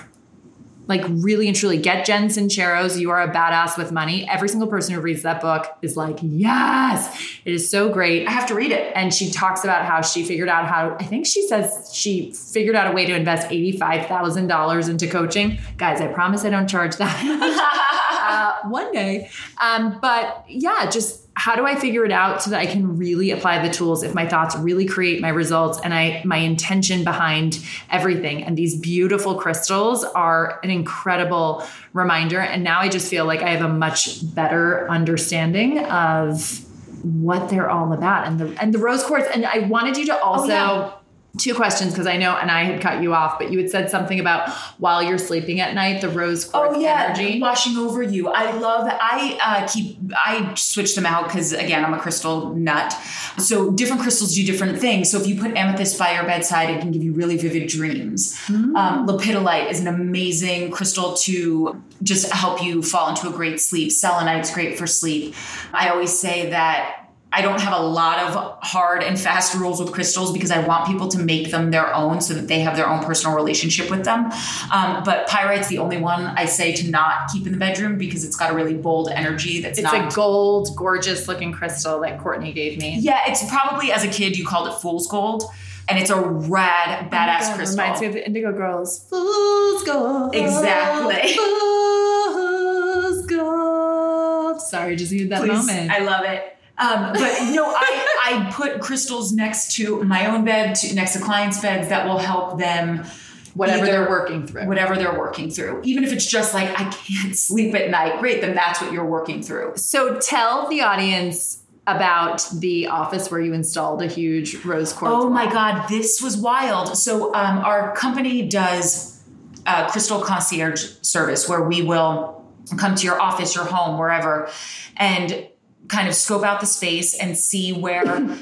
[0.87, 4.27] Like really and truly get Jen Sincero's You Are a Badass with Money.
[4.29, 8.27] Every single person who reads that book is like, yes, it is so great.
[8.27, 8.91] I have to read it.
[8.95, 12.75] And she talks about how she figured out how, I think she says she figured
[12.75, 15.59] out a way to invest $85,000 into coaching.
[15.77, 17.81] Guys, I promise I don't charge that.
[18.65, 19.29] uh, one day.
[19.61, 23.31] Um, but yeah, just how do I figure it out so that I can really
[23.31, 27.59] apply the tools if my thoughts really create my results and I my intention behind
[27.89, 28.43] everything.
[28.43, 31.63] And these beautiful crystals are an incredible
[31.93, 32.39] reminder.
[32.39, 36.61] And now I just feel like I have a much better understanding of
[37.03, 39.27] what they're all about and the and the rose quartz.
[39.33, 40.91] And I wanted you to also oh, yeah
[41.37, 43.89] two questions because I know, and I had cut you off, but you had said
[43.89, 48.01] something about while you're sleeping at night, the rose quartz oh, yeah, energy washing over
[48.01, 48.29] you.
[48.29, 48.87] I love.
[48.89, 49.97] I uh, keep.
[50.13, 52.93] I switch them out because again, I'm a crystal nut.
[53.37, 55.11] So different crystals do different things.
[55.11, 58.35] So if you put amethyst by your bedside, it can give you really vivid dreams.
[58.47, 58.75] Mm.
[58.75, 63.91] Um, lepidolite is an amazing crystal to just help you fall into a great sleep.
[63.91, 65.35] Selenite's great for sleep.
[65.73, 67.04] I always say that
[67.35, 70.87] I don't have a lot of hard and fast rules with crystals because I want
[70.87, 74.05] people to make them their own so that they have their own personal relationship with
[74.05, 74.31] them.
[74.71, 78.23] Um, but pyrite's the only one I say to not keep in the bedroom because
[78.23, 79.59] it's got a really bold energy.
[79.59, 82.99] That's it's not, a gold, gorgeous looking crystal that Courtney gave me.
[82.99, 85.43] Yeah, it's probably as a kid you called it fool's gold
[85.89, 87.83] and it's a rad, badass oh crystal.
[87.83, 89.05] Reminds me of the Indigo Girls.
[89.09, 90.33] Fool's gold.
[90.33, 91.33] Exactly.
[91.35, 94.61] Fool's gold.
[94.61, 95.91] Sorry, just need that Please, moment.
[95.91, 96.54] I love it.
[96.77, 101.19] Um, but no, I, I put crystals next to my own bed, to, next to
[101.19, 103.05] clients' beds that will help them
[103.53, 104.65] whatever they're working through.
[104.65, 105.81] Whatever they're working through.
[105.83, 109.05] Even if it's just like, I can't sleep at night, great, then that's what you're
[109.05, 109.73] working through.
[109.77, 115.13] So tell the audience about the office where you installed a huge rose quartz.
[115.15, 116.97] Oh my God, this was wild.
[116.97, 119.23] So um, our company does
[119.65, 122.43] a crystal concierge service where we will
[122.77, 124.49] come to your office, your home, wherever,
[124.97, 125.47] and
[125.87, 128.37] kind of scope out the space and see where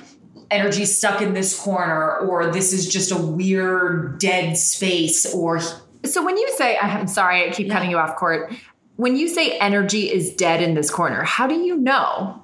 [0.51, 5.59] energy stuck in this corner or this is just a weird dead space or
[6.05, 8.53] so when you say i'm sorry i keep cutting you off court.
[8.95, 12.43] When you say energy is dead in this corner how do you know?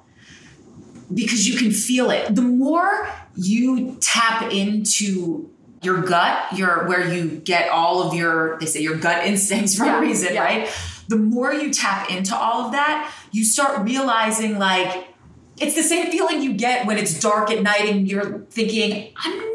[1.12, 2.34] Because you can feel it.
[2.34, 5.50] The more you tap into
[5.82, 9.84] your gut your where you get all of your they say your gut instincts for
[9.84, 10.42] yeah, a reason yeah.
[10.42, 10.78] right?
[11.08, 15.08] The more you tap into all of that you start realizing like
[15.58, 19.49] it's the same feeling you get when it's dark at night and you're thinking, I'm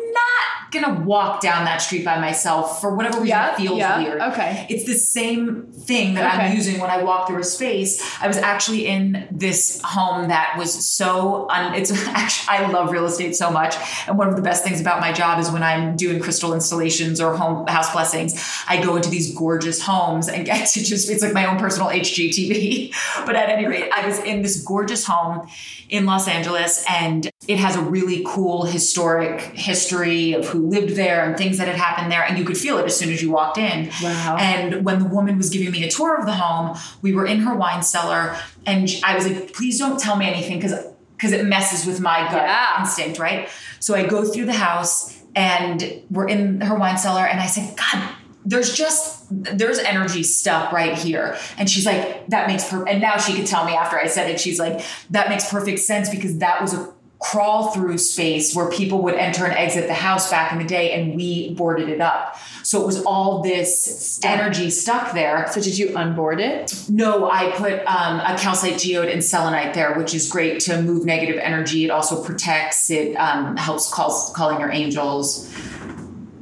[0.72, 4.22] gonna walk down that street by myself for whatever reason yeah, feels yeah, weird.
[4.22, 4.66] Okay.
[4.70, 6.48] It's the same thing that okay.
[6.48, 8.02] I'm using when I walk through a space.
[8.22, 13.06] I was actually in this home that was so un- it's actually I love real
[13.06, 13.76] estate so much.
[14.08, 17.22] And one of the best things about my job is when I'm doing crystal installations
[17.22, 18.34] or home house blessings,
[18.68, 21.90] I go into these gorgeous homes and get to just it's like my own personal
[21.90, 22.94] HGTV.
[23.26, 25.48] but at any rate, I was in this gorgeous home
[25.90, 31.24] in Los Angeles and it has a really cool historic history of who lived there
[31.24, 32.24] and things that had happened there.
[32.24, 33.90] And you could feel it as soon as you walked in.
[34.02, 34.38] Wow.
[34.40, 37.40] And when the woman was giving me a tour of the home, we were in
[37.40, 40.74] her wine cellar and I was like, please don't tell me anything because
[41.16, 42.82] because it messes with my gut yeah.
[42.82, 43.48] instinct, right?
[43.80, 47.78] So I go through the house and we're in her wine cellar and I said,
[47.78, 48.10] God,
[48.46, 53.18] there's just there's energy stuff right here and she's like that makes per and now
[53.18, 56.38] she could tell me after i said it she's like that makes perfect sense because
[56.38, 56.94] that was a
[57.26, 60.92] crawl through space where people would enter and exit the house back in the day
[60.92, 62.38] and we boarded it up.
[62.62, 65.48] So it was all this energy stuck there.
[65.52, 66.88] So did you unboard it?
[66.88, 71.04] No, I put um, a calcite geode and selenite there, which is great to move
[71.04, 71.84] negative energy.
[71.86, 72.92] It also protects.
[72.92, 75.52] It um, helps call, calling your angels.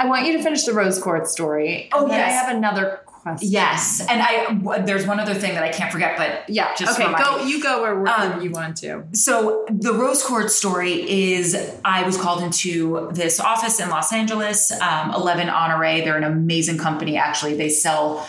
[0.01, 1.87] I want you to finish the rose quartz story.
[1.93, 2.99] Oh, then I have another
[3.41, 6.69] Yes, and I w- there's one other thing that I can't forget, but Yeah.
[6.77, 7.11] Just okay.
[7.13, 7.43] Go.
[7.43, 7.51] me.
[7.51, 9.03] You go where, Um, you want to.
[9.13, 10.93] So the rose quartz story
[11.33, 11.55] is
[11.85, 16.01] I was called into this office in Los Angeles, um, 11 Honore.
[16.03, 17.17] They're an amazing company.
[17.17, 18.27] Actually, they sell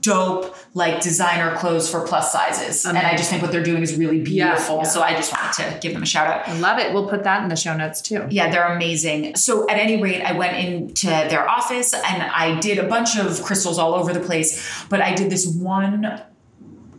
[0.00, 3.96] dope like designer clothes for plus sizes, and I just think what they're doing is
[3.96, 4.76] really beautiful.
[4.78, 4.82] yeah.
[4.82, 6.48] So I just wanted to give them a shout out.
[6.48, 6.92] I love it.
[6.92, 8.26] We'll put that in the show notes too.
[8.30, 9.36] Yeah, they're amazing.
[9.36, 13.42] So at any rate, I went into their office and I did a bunch of
[13.42, 16.22] crystals all over the place, but I did this one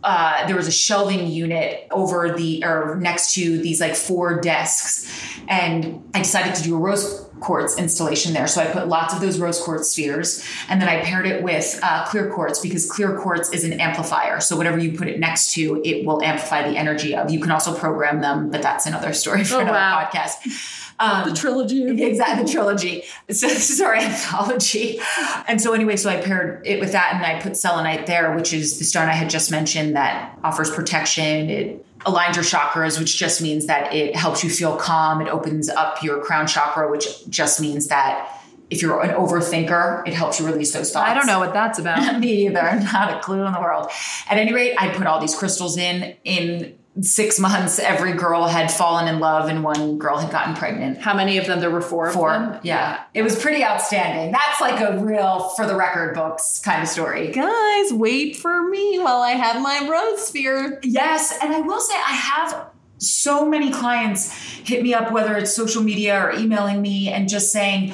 [0.04, 5.10] uh, there was a shelving unit over the or next to these like four desks
[5.48, 8.46] and i decided to do a rose quartz installation there.
[8.46, 11.78] So i put lots of those rose quartz spheres and then i paired it with
[11.82, 14.40] uh, clear quartz because clear quartz is an amplifier.
[14.40, 17.30] So whatever you put it next to it will amplify the energy of.
[17.30, 20.08] You can also program them but that's another story for Oh, another wow.
[20.12, 22.02] podcast um, the trilogy.
[22.04, 23.02] Exactly, the trilogy.
[23.30, 25.00] So this is our anthology.
[25.48, 28.52] And so anyway, so I paired it with that and I put selenite there, which
[28.52, 31.50] is the stone I had just mentioned that offers protection.
[31.50, 35.20] It aligns your chakras, which just means that it helps you feel calm.
[35.20, 38.30] It opens up your crown chakra, which just means that
[38.70, 41.08] if you're an overthinker, it helps you release those thoughts.
[41.08, 42.20] I don't know what that's about.
[42.20, 42.80] Me either.
[42.92, 43.90] Not a clue in the world.
[44.28, 46.16] At any rate, I put all these crystals in.
[46.24, 50.98] In six months, every girl had fallen in love and one girl had gotten pregnant.
[50.98, 51.60] How many of them?
[51.60, 52.10] There were four.
[52.12, 52.32] Four.
[52.34, 52.60] Of them?
[52.62, 53.02] Yeah.
[53.14, 54.32] It was pretty outstanding.
[54.32, 57.32] That's like a real for the record books kind of story.
[57.32, 60.78] Guys, wait for me while I have my rose sphere.
[60.84, 61.36] Yes.
[61.42, 62.66] And I will say, I have
[62.98, 67.52] so many clients hit me up, whether it's social media or emailing me and just
[67.52, 67.92] saying,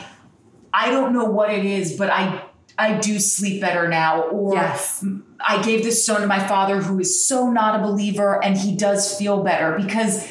[0.75, 2.45] I don't know what it is, but I
[2.79, 4.23] I do sleep better now.
[4.23, 5.05] Or Yes.
[5.47, 8.77] I gave this stone to my father who is so not a believer and he
[8.77, 10.29] does feel better because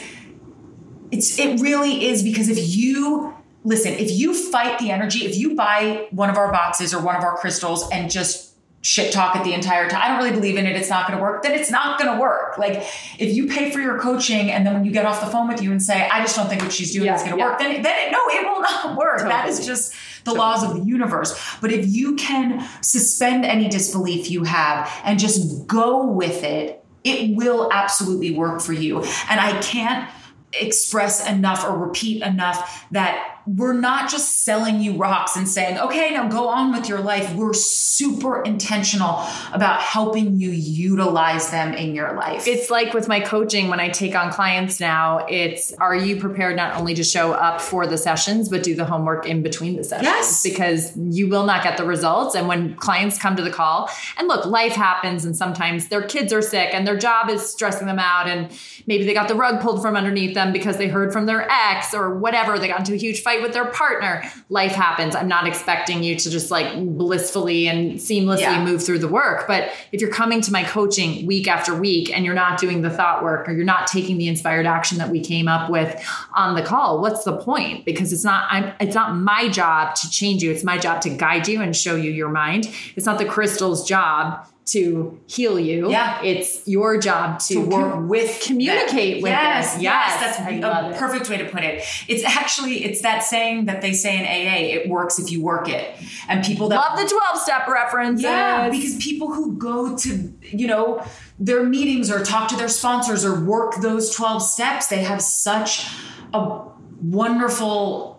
[1.12, 3.34] it's it really is because if you
[3.64, 7.16] listen, if you fight the energy, if you buy one of our boxes or one
[7.16, 8.49] of our crystals and just
[8.82, 11.22] shit talk it the entire time, I don't really believe in it, it's not gonna
[11.22, 12.58] work, then it's not gonna work.
[12.58, 12.84] Like
[13.18, 15.62] if you pay for your coaching and then when you get off the phone with
[15.62, 17.50] you and say, I just don't think what she's doing Yeah, is gonna yeah.
[17.50, 19.20] work, then, then it, no, it will not work.
[19.20, 21.58] That is just the laws of the universe.
[21.62, 27.36] But if you can suspend any disbelief you have and just go with it, it
[27.36, 29.00] will absolutely work for you.
[29.30, 30.10] And I can't
[30.54, 36.12] express enough or repeat enough that we're not just selling you rocks and saying, okay,
[36.12, 37.34] now go on with your life.
[37.36, 42.48] We're super intentional about helping you utilize them in your life.
[42.48, 46.56] It's like with my coaching when I take on clients now, it's are you prepared
[46.56, 49.84] not only to show up for the sessions, but do the homework in between the
[49.84, 50.06] sessions?
[50.06, 50.44] Yes.
[50.44, 52.36] Because you will not get the results.
[52.36, 56.34] And when clients come to the call, and look, life happens, and sometimes their kids
[56.34, 58.52] are sick and their job is stressing them out, and
[58.86, 61.94] maybe they got the rug pulled from underneath them because they heard from their ex
[61.94, 62.60] or whatever.
[62.60, 64.24] They got into a huge fight with their partner.
[64.50, 65.16] Life happens.
[65.16, 68.64] I'm not expecting you to just like blissfully and seamlessly Yeah.
[68.64, 69.48] move through the work.
[69.48, 72.90] But if you're coming to my coaching week after week and you're not doing the
[72.90, 76.04] thought work or you're not taking the inspired action that we came up with
[76.36, 77.86] on the call, what's the point?
[77.86, 80.52] Because it's not I'm it's not my job to change you.
[80.52, 82.70] It's my job to guide you and show you your mind.
[82.96, 85.90] It's not the crystal's job to heal you.
[85.90, 86.22] Yeah.
[86.24, 89.82] It's your job to, to work work with communicate with yes, them.
[89.84, 90.98] yes, Yes, that's I a love it.
[90.98, 91.84] perfect way to put it.
[92.08, 95.68] It's actually it's that saying that they say in AA, it works if you work
[95.70, 95.94] it.
[96.28, 98.24] And people that Love the 12 step references.
[98.24, 101.04] yeah, because people who go to, you know,
[101.40, 105.88] their meetings or talk to their sponsors or work those 12 steps, they have such
[106.34, 106.62] a
[107.02, 108.19] wonderful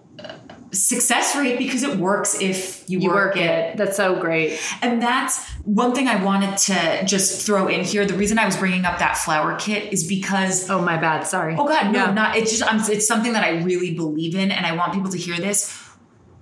[0.72, 3.76] success rate because it works if you, you work, work it.
[3.76, 4.58] That's so great.
[4.82, 8.06] and that's one thing I wanted to just throw in here.
[8.06, 11.26] The reason I was bringing up that flower kit is because Oh my bad.
[11.26, 11.56] Sorry.
[11.58, 12.12] Oh God, no, Yeah.
[12.12, 12.36] not.
[12.36, 15.18] It's just I'm, it's something that I really believe in, and I want people to
[15.18, 15.76] hear this.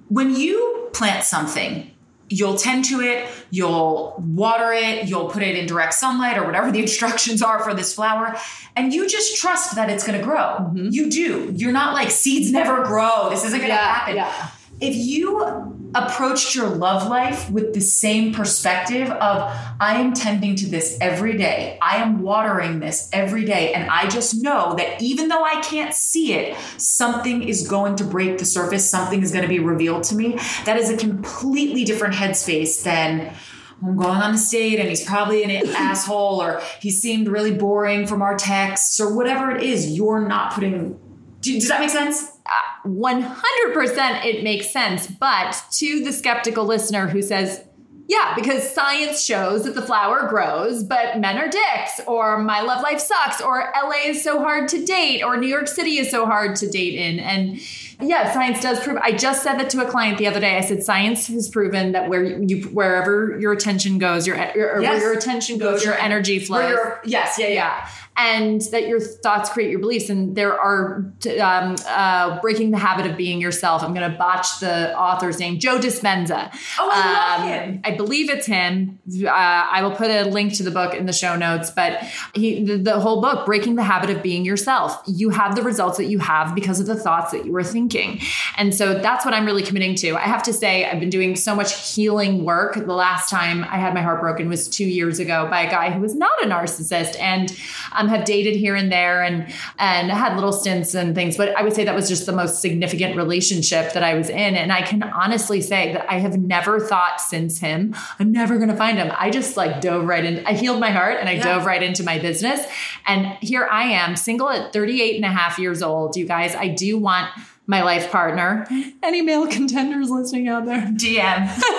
[0.08, 1.90] When you plant something,
[2.28, 6.70] you'll tend to it, you'll water it, you'll put it in direct sunlight or whatever
[6.70, 8.36] the instructions are for this flower,
[8.76, 10.56] and you just trust that it's going to grow.
[10.58, 10.88] Mm-hmm.
[10.90, 11.52] You do.
[11.54, 13.28] You're not like seeds never grow.
[13.30, 14.16] This isn't going to happen.
[14.16, 14.50] Yeah.
[14.80, 20.66] If you approached your love life with the same perspective of I am tending to
[20.66, 25.28] this every day, I am watering this every day, and I just know that even
[25.28, 29.42] though I can't see it, something is going to break the surface, something is going
[29.42, 30.38] to be revealed to me.
[30.64, 33.34] That is a completely different headspace than
[33.82, 38.06] I'm going on this date and he's probably an asshole or he seemed really boring
[38.06, 39.90] from our texts or whatever it is.
[39.96, 40.98] You're not putting.
[41.40, 42.37] Do- Does that make sense?
[42.86, 45.06] 100% it makes sense.
[45.06, 47.64] But to the skeptical listener who says,
[48.08, 52.82] yeah, because science shows that the flower grows, but men are dicks, or my love
[52.82, 56.24] life sucks, or LA is so hard to date, or New York City is so
[56.24, 57.20] hard to date in.
[57.20, 57.60] And
[58.00, 58.96] Yeah, science does prove.
[59.02, 60.56] I just said that to a client the other day.
[60.56, 65.00] I said science has proven that where you wherever your attention goes, your, your Yes.
[65.02, 66.78] where your attention goes, your energy flows.
[67.04, 67.54] Yes, yeah, yeah.
[67.54, 67.88] yeah
[68.18, 70.10] and that your thoughts create your beliefs.
[70.10, 73.82] And there are um, uh, breaking the habit of being yourself.
[73.82, 76.50] I'm going to botch the author's name joe dispenza.
[76.78, 77.80] Oh, I love Um, him.
[77.84, 78.98] i believe it's him.
[79.24, 82.02] Uh, i will put a link to the book in the show notes but
[82.34, 85.00] he the, the whole book breaking the habit of being yourself.
[85.06, 88.20] You have the results that you have because of the thoughts that you were thinking.
[88.56, 90.16] And so that's what i'm really committing to.
[90.16, 92.74] I have to say i've been doing so much healing work.
[92.74, 95.90] The last time i had my heart broken was two years ago by a guy
[95.90, 97.18] who was not a narcissist.
[97.20, 97.54] And
[97.92, 99.46] um, have dated here and there and
[99.78, 102.60] and had little stints and things but i would say that was just the most
[102.60, 106.80] significant relationship that i was in and i can honestly say that i have never
[106.80, 110.44] thought since him i'm never going to find him i just like dove right in
[110.46, 111.44] i healed my heart and i Yeah.
[111.44, 112.60] dove right into my business
[113.06, 116.68] and here i am single at 38 and a half years old you guys i
[116.68, 117.30] do want
[117.66, 118.66] my life partner
[119.02, 121.48] any male contenders listening out there DM.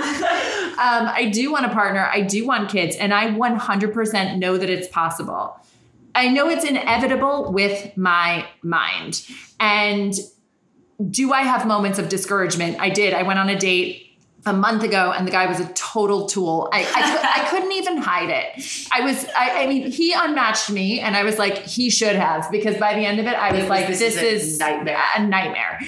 [0.80, 2.08] um, I do want a partner.
[2.12, 2.96] I do want kids.
[2.96, 5.56] And I 100% know that it's possible.
[6.20, 9.26] I know it's inevitable with my mind.
[9.58, 10.12] And
[11.10, 12.76] do I have moments of discouragement?
[12.78, 13.14] I did.
[13.14, 14.06] I went on a date
[14.46, 16.68] a month ago and the guy was a total tool.
[16.72, 18.88] I, I, I couldn't even hide it.
[18.92, 22.50] I was, I, I mean, he unmatched me and I was like, he should have,
[22.50, 24.58] because by the end of it, I was was- like, this this, is a is
[24.58, 24.98] nightmare.
[25.16, 25.80] a nightmare.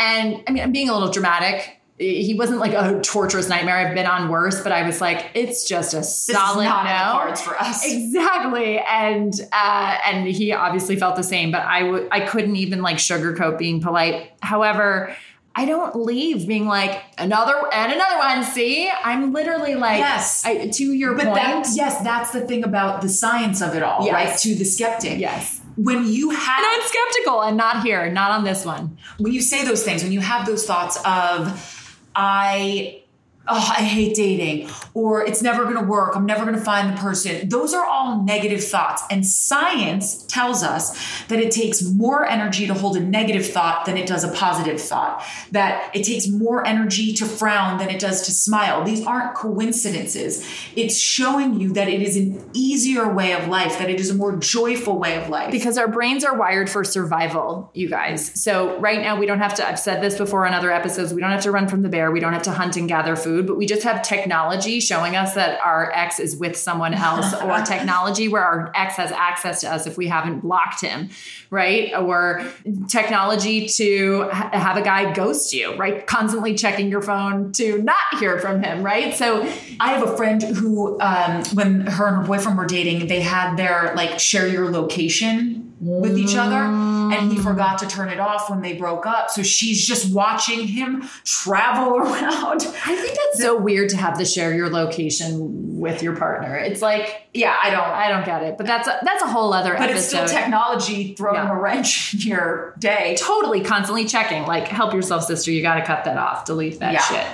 [0.00, 1.75] And I mean, I'm being a little dramatic.
[1.98, 3.76] He wasn't like a torturous nightmare.
[3.78, 6.70] I've been on worse, but I was like, it's just a solid no.
[6.70, 7.90] cards for us.
[7.90, 12.82] Exactly, and uh, and he obviously felt the same, but I w- I couldn't even
[12.82, 14.30] like sugarcoat being polite.
[14.42, 15.16] However,
[15.54, 18.44] I don't leave being like another and another one.
[18.44, 20.44] See, I'm literally like, Yes.
[20.44, 21.36] I, to your But point.
[21.36, 24.12] that, yes, that's the thing about the science of it all, Yes.
[24.12, 24.38] right?
[24.40, 25.18] To the skeptic.
[25.18, 28.98] yes, When you and have I'm skeptical, and not here, not on this one.
[29.16, 31.72] when you say those things, when you have those thoughts of,
[32.16, 33.04] I,
[33.48, 36.96] oh, I hate dating, or it's never going to work, I'm never going to find
[36.96, 39.02] the person, those are all negative thoughts.
[39.10, 40.96] And science tells us
[41.28, 44.80] that it takes more energy to hold a negative thought than it does a positive
[44.80, 45.22] thought,
[45.52, 48.84] that it takes more energy to frown than it does to smile.
[48.84, 50.46] These aren't coincidences.
[50.74, 54.14] It's showing you that it is an easier way of life, that it is a
[54.14, 55.50] more joyful way of life.
[55.50, 58.30] because our brains are wired for survival, you guys.
[58.40, 61.20] So right now we don't have to I've said this before on other episodes, we
[61.20, 63.35] don't have to run from the bear, we don't have to hunt and gather food,
[63.42, 67.60] but we just have technology showing us that our ex is with someone else or
[67.62, 71.08] technology where our ex has access to us if we haven't blocked him,
[71.50, 71.92] right?
[71.94, 72.46] Or
[72.88, 76.06] technology to ha- have a guy ghost you, right?
[76.06, 79.14] Constantly checking your phone to not hear from him, right?
[79.14, 79.42] So
[79.80, 83.56] I have a friend who, um, when her and her boyfriend were dating, they had
[83.56, 88.48] their like share your location with each other, and he forgot to turn it off
[88.48, 89.30] when they broke up.
[89.30, 92.62] So she's just watching him travel around.
[92.86, 96.56] I think that's so weird to have to share your location with your partner.
[96.56, 97.80] It's like, Yeah, I don't.
[97.80, 99.96] I don't get it, but that's a, that's a whole other But episode.
[99.98, 101.52] it's still technology throwing Yeah.
[101.54, 103.14] a wrench in your day.
[103.18, 104.44] totally constantly checking.
[104.46, 105.50] Like, help yourself, sister.
[105.50, 106.46] You got to cut that off.
[106.46, 107.00] Delete that Yeah.
[107.02, 107.26] shit.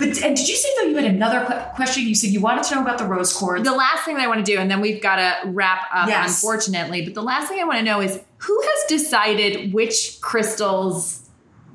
[0.00, 1.44] But and did you say though you had another
[1.76, 2.02] question?
[2.02, 3.62] You said you wanted to know about the rose quartz.
[3.62, 6.08] The last thing that I want to do, and then we've got to wrap up,
[6.08, 6.42] Yes.
[6.42, 7.02] unfortunately.
[7.02, 11.28] But the last thing I want to know is who has decided which crystals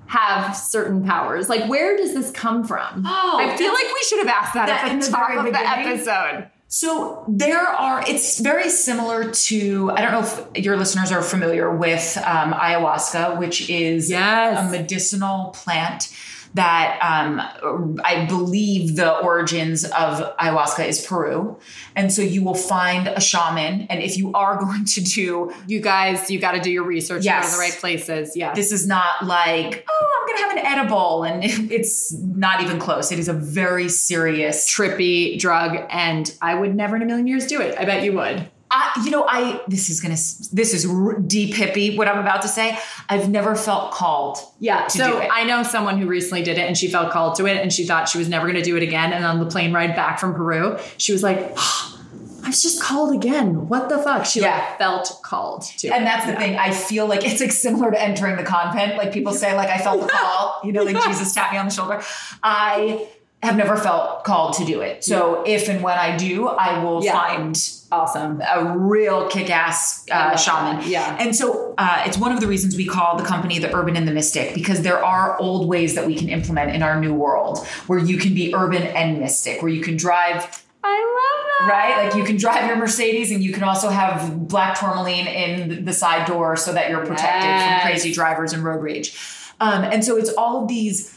[0.07, 1.49] have certain powers?
[1.49, 3.03] Like, where does this come from?
[3.05, 5.53] Oh, I feel like we should have asked that, that at the the top of
[5.53, 6.49] the episode.
[6.72, 10.22] So there are, it's very similar to, I don't know
[10.53, 14.68] if your listeners are familiar with um, ayahuasca, which is Yes.
[14.68, 16.16] a medicinal plant
[16.55, 21.57] that um, I believe the origins of ayahuasca is Peru.
[21.95, 23.81] And so you will find a shaman.
[23.89, 27.23] And if you are going to do, You guys, you got to do your research.
[27.23, 27.45] Yes.
[27.45, 28.35] Go to the right places.
[28.35, 28.53] Yeah.
[28.53, 31.23] this is not like, oh, I'm going to have an edible.
[31.23, 33.11] And it's not even close.
[33.11, 37.47] It is a very serious trippy drug, and I would never in a million years
[37.47, 37.77] do it.
[37.77, 38.49] I bet you would.
[38.72, 40.13] I, you know, I this is gonna
[40.53, 41.97] this is r- deep hippie.
[41.97, 42.78] What I'm about to say,
[43.09, 44.38] I've never felt called.
[44.59, 44.84] Yeah.
[44.86, 45.30] to so do it.
[45.32, 47.86] I know someone who recently did it, and she felt called to it, and she
[47.86, 49.11] thought she was never going to do it again.
[49.13, 53.15] And on the plane ride back from Peru, she was like, "I was just called
[53.15, 53.67] again.
[53.70, 54.55] What the fuck?" She Yeah.
[54.57, 55.93] like felt called to it.
[55.93, 56.39] And that's the Yeah.
[56.39, 56.57] thing.
[56.57, 58.97] I feel like it's like similar to entering the convent.
[58.97, 60.61] Like people say, like I felt the call.
[60.63, 62.03] You know, like Jesus tapped me on the shoulder.
[62.43, 63.07] I
[63.41, 65.03] have never felt called to do it.
[65.03, 67.13] So if and when I do, I will Yeah.
[67.13, 67.57] find
[67.91, 68.41] Awesome.
[68.41, 70.77] a real kick-ass uh, shaman.
[70.77, 70.87] that.
[70.87, 71.17] Yeah.
[71.19, 74.07] And so uh, it's one of the reasons we call the company the Urban and
[74.07, 77.65] the Mystic because there are old ways that we can implement in our new world
[77.87, 81.73] where you can be urban and mystic, where you can drive I love that.
[81.73, 82.05] right?
[82.05, 85.91] Like you can drive your Mercedes and you can also have black tourmaline in the
[85.93, 87.81] side door so that you're protected Yes.
[87.81, 89.17] from crazy drivers and road rage.
[89.59, 91.13] Um, and so it's all of these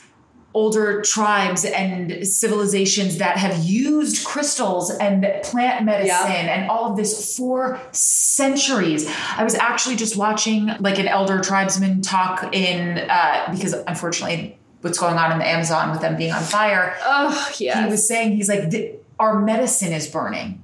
[0.55, 6.55] older tribes and civilizations that have used crystals and plant medicine Yeah.
[6.55, 9.09] and all of this for centuries.
[9.37, 14.99] I was actually just watching like an elder tribesman talk in uh, because unfortunately what's
[14.99, 16.97] going on in the Amazon with them being on fire.
[17.05, 17.85] Oh, yeah.
[17.85, 20.63] He was saying he's like our medicine is burning.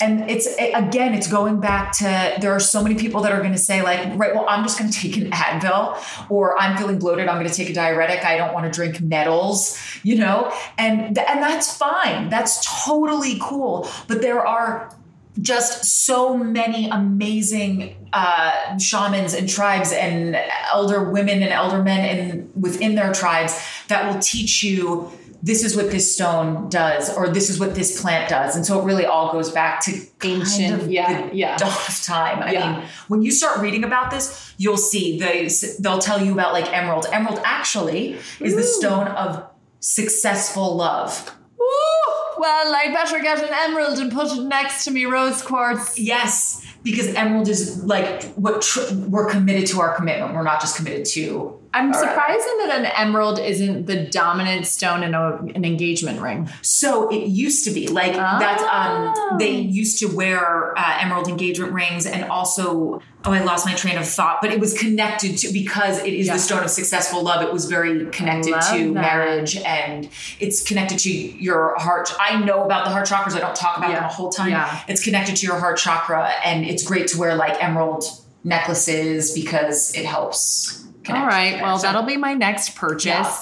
[0.00, 3.52] And it's again, it's going back to there are so many people that are going
[3.52, 6.98] to say like, right, well, I'm just going to take an Advil, or I'm feeling
[6.98, 8.24] bloated, I'm going to take a diuretic.
[8.24, 12.28] I don't want to drink nettles, you know, and th- and that's fine.
[12.28, 13.88] That's totally cool.
[14.06, 14.94] But there are
[15.40, 20.36] just so many amazing uh, shamans and tribes and
[20.72, 25.10] elder women and elder men and within their tribes that will teach you
[25.42, 28.80] this is what this stone does or this is what this plant does and so
[28.80, 31.56] it really all goes back to kind Ancient, of yeah, yeah.
[31.56, 32.72] dawn of time i Yeah.
[32.78, 35.48] mean when you start reading about this you'll see they
[35.78, 39.48] they'll tell you about like emerald emerald actually is the stone of
[39.80, 45.04] successful love Ooh, well, I better get an emerald and put it next to me
[45.06, 45.98] rose quartz.
[45.98, 50.34] Yes, because emerald is like what tr- we're committed to our commitment.
[50.34, 51.60] We're not just committed to.
[51.78, 52.08] I'm All right.
[52.10, 56.48] surprised that an emerald isn't the dominant stone in a, an engagement ring.
[56.62, 59.28] So it used to be like that's Oh.
[59.30, 63.74] um they used to wear uh, emerald engagement rings and also oh I lost my
[63.74, 66.34] train of thought but it was connected to because it is Yeah.
[66.34, 69.00] the stone of successful love it was very connected to that.
[69.08, 70.08] marriage and
[70.40, 73.90] it's connected to your heart I know about the heart chakras I don't talk about
[73.90, 74.00] Yeah.
[74.00, 74.80] them a whole time Yeah.
[74.88, 78.04] it's connected to your heart chakra and it's great to wear like emerald
[78.44, 80.84] necklaces because it helps
[81.16, 83.06] All right, well, So- that'll be my next purchase.
[83.06, 83.32] Yeah.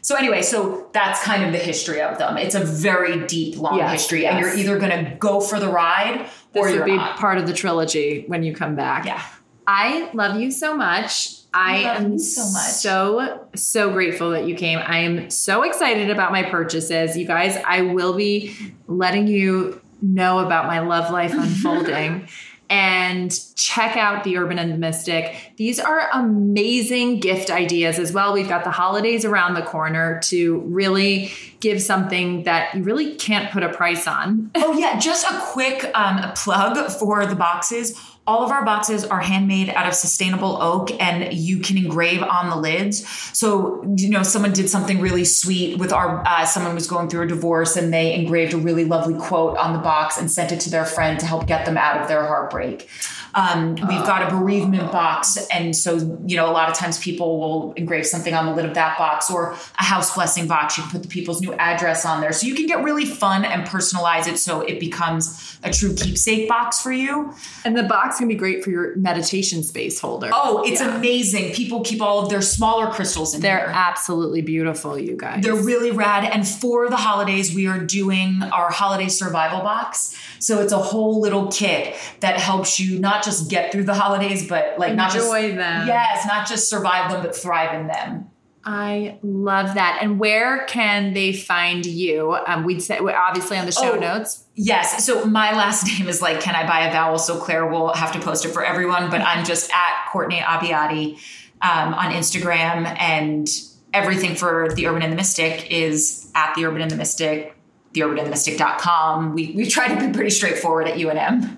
[0.00, 2.36] so anyway, so that's kind of the history of them.
[2.36, 5.68] It's a very deep, long Yes, history, and you're either going to go for the
[5.68, 7.16] ride or This you're be not.
[7.18, 9.06] part of the trilogy when you come back.
[9.06, 9.22] Yeah.
[9.66, 11.30] I love you so much.
[11.54, 12.62] I love am so much.
[12.72, 14.78] so so grateful that you came.
[14.84, 17.16] I am so excited about my purchases.
[17.16, 18.56] You guys, I will be
[18.88, 22.26] letting you know about my love life unfolding.
[22.72, 25.36] And check out the Urban and the Mystic.
[25.56, 28.32] These are amazing gift ideas as well.
[28.32, 31.30] We've got the holidays around the corner to really
[31.60, 34.50] give something that you really can't put a price on.
[34.54, 37.94] oh yeah, just a quick um, plug for the boxes.
[38.24, 42.50] All of our boxes are handmade out of sustainable oak and you can engrave on
[42.50, 43.08] the lids.
[43.36, 47.22] So, you know, someone did something really sweet with our, uh, someone was going through
[47.22, 50.60] a divorce and they engraved a really lovely quote on the box and sent it
[50.60, 52.88] to their friend to help get them out of their heartbreak.
[53.34, 55.46] Um, we've got a bereavement box.
[55.48, 55.96] And so,
[56.26, 58.98] you know, a lot of times people will engrave something on the lid of that
[58.98, 60.76] box or a house blessing box.
[60.76, 62.32] You can put the people's new address on there.
[62.32, 66.48] So you can get really fun and personalize it so it becomes a true keepsake
[66.48, 67.32] box for you.
[67.64, 70.30] And the box can be great for your meditation space holder.
[70.32, 70.96] Oh, it's Yeah.
[70.96, 71.52] amazing.
[71.52, 73.56] People keep all of their smaller crystals in there.
[73.58, 73.74] They're here.
[73.76, 75.42] absolutely beautiful, you guys.
[75.42, 76.24] They're really rad.
[76.24, 80.16] And for the holidays, we are doing our holiday survival box.
[80.38, 84.48] So it's a whole little kit that helps you not just get through the holidays,
[84.48, 85.86] but like not just Enjoy them.
[85.86, 88.26] Yes, not just survive them, but thrive in them.
[88.64, 89.98] I love that.
[90.02, 92.36] And where can they find you?
[92.46, 93.98] Um, we'd say obviously on the show Oh.
[93.98, 94.44] notes.
[94.54, 95.04] Yes.
[95.04, 97.18] So my last name is like, can I buy a vowel?
[97.18, 101.18] So Claire will have to post it for everyone, but I'm just at Courtney Abbiati
[101.60, 103.48] um, on Instagram and
[103.92, 107.54] everything for the Urban and the Mystic is at the Urban and the Mystic,
[107.94, 109.34] theurbanandthemystic.com.
[109.34, 111.56] We, we try to be pretty straightforward at UNM.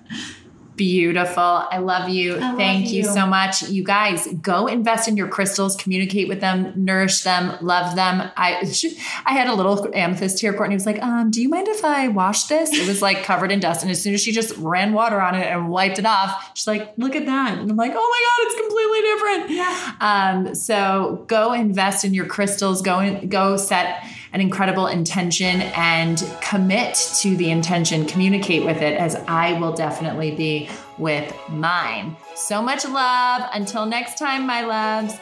[0.76, 1.42] Beautiful.
[1.42, 2.36] I love you.
[2.36, 3.02] love Thank you.
[3.02, 3.04] you.
[3.04, 3.62] so much.
[3.68, 8.30] You guys go invest in your crystals, communicate with them, nourish them, love them.
[8.36, 8.62] I
[9.26, 10.52] I had a little amethyst here.
[10.52, 12.72] Courtney was like, um, do you mind if I wash this?
[12.72, 13.82] It was like covered in dust.
[13.82, 16.66] And as soon as she just ran water on it and wiped it off, she's
[16.66, 17.58] like, look at that.
[17.58, 19.50] And I'm like, oh my God, it's completely different.
[19.50, 19.94] Yeah.
[20.00, 26.28] Um, so go invest in your crystals, go in, go set an incredible intention and
[26.42, 32.16] commit to the intention, communicate with it as I will definitely be with mine.
[32.34, 33.48] So much love.
[33.54, 35.14] Until next time, my loves.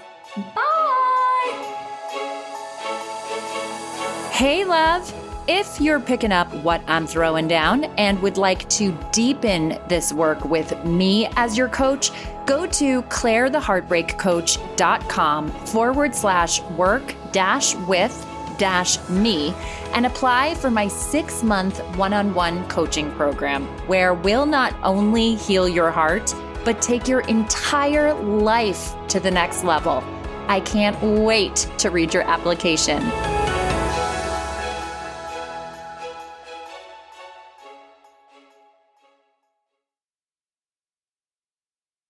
[0.55, 0.62] Bye.
[4.30, 5.12] Hey, love.
[5.47, 10.44] If you're picking up what I'm throwing down and would like to deepen this work
[10.47, 12.10] with me as your coach,
[12.47, 18.26] go to clairetheheartbreakcoach.com forward slash work dash with
[19.10, 19.55] me
[19.93, 25.34] and apply for my six month one on one coaching program where we'll not only
[25.34, 26.34] heal your heart,
[26.64, 30.02] but take your entire life to the next level.
[30.48, 33.01] I can't wait to read your application.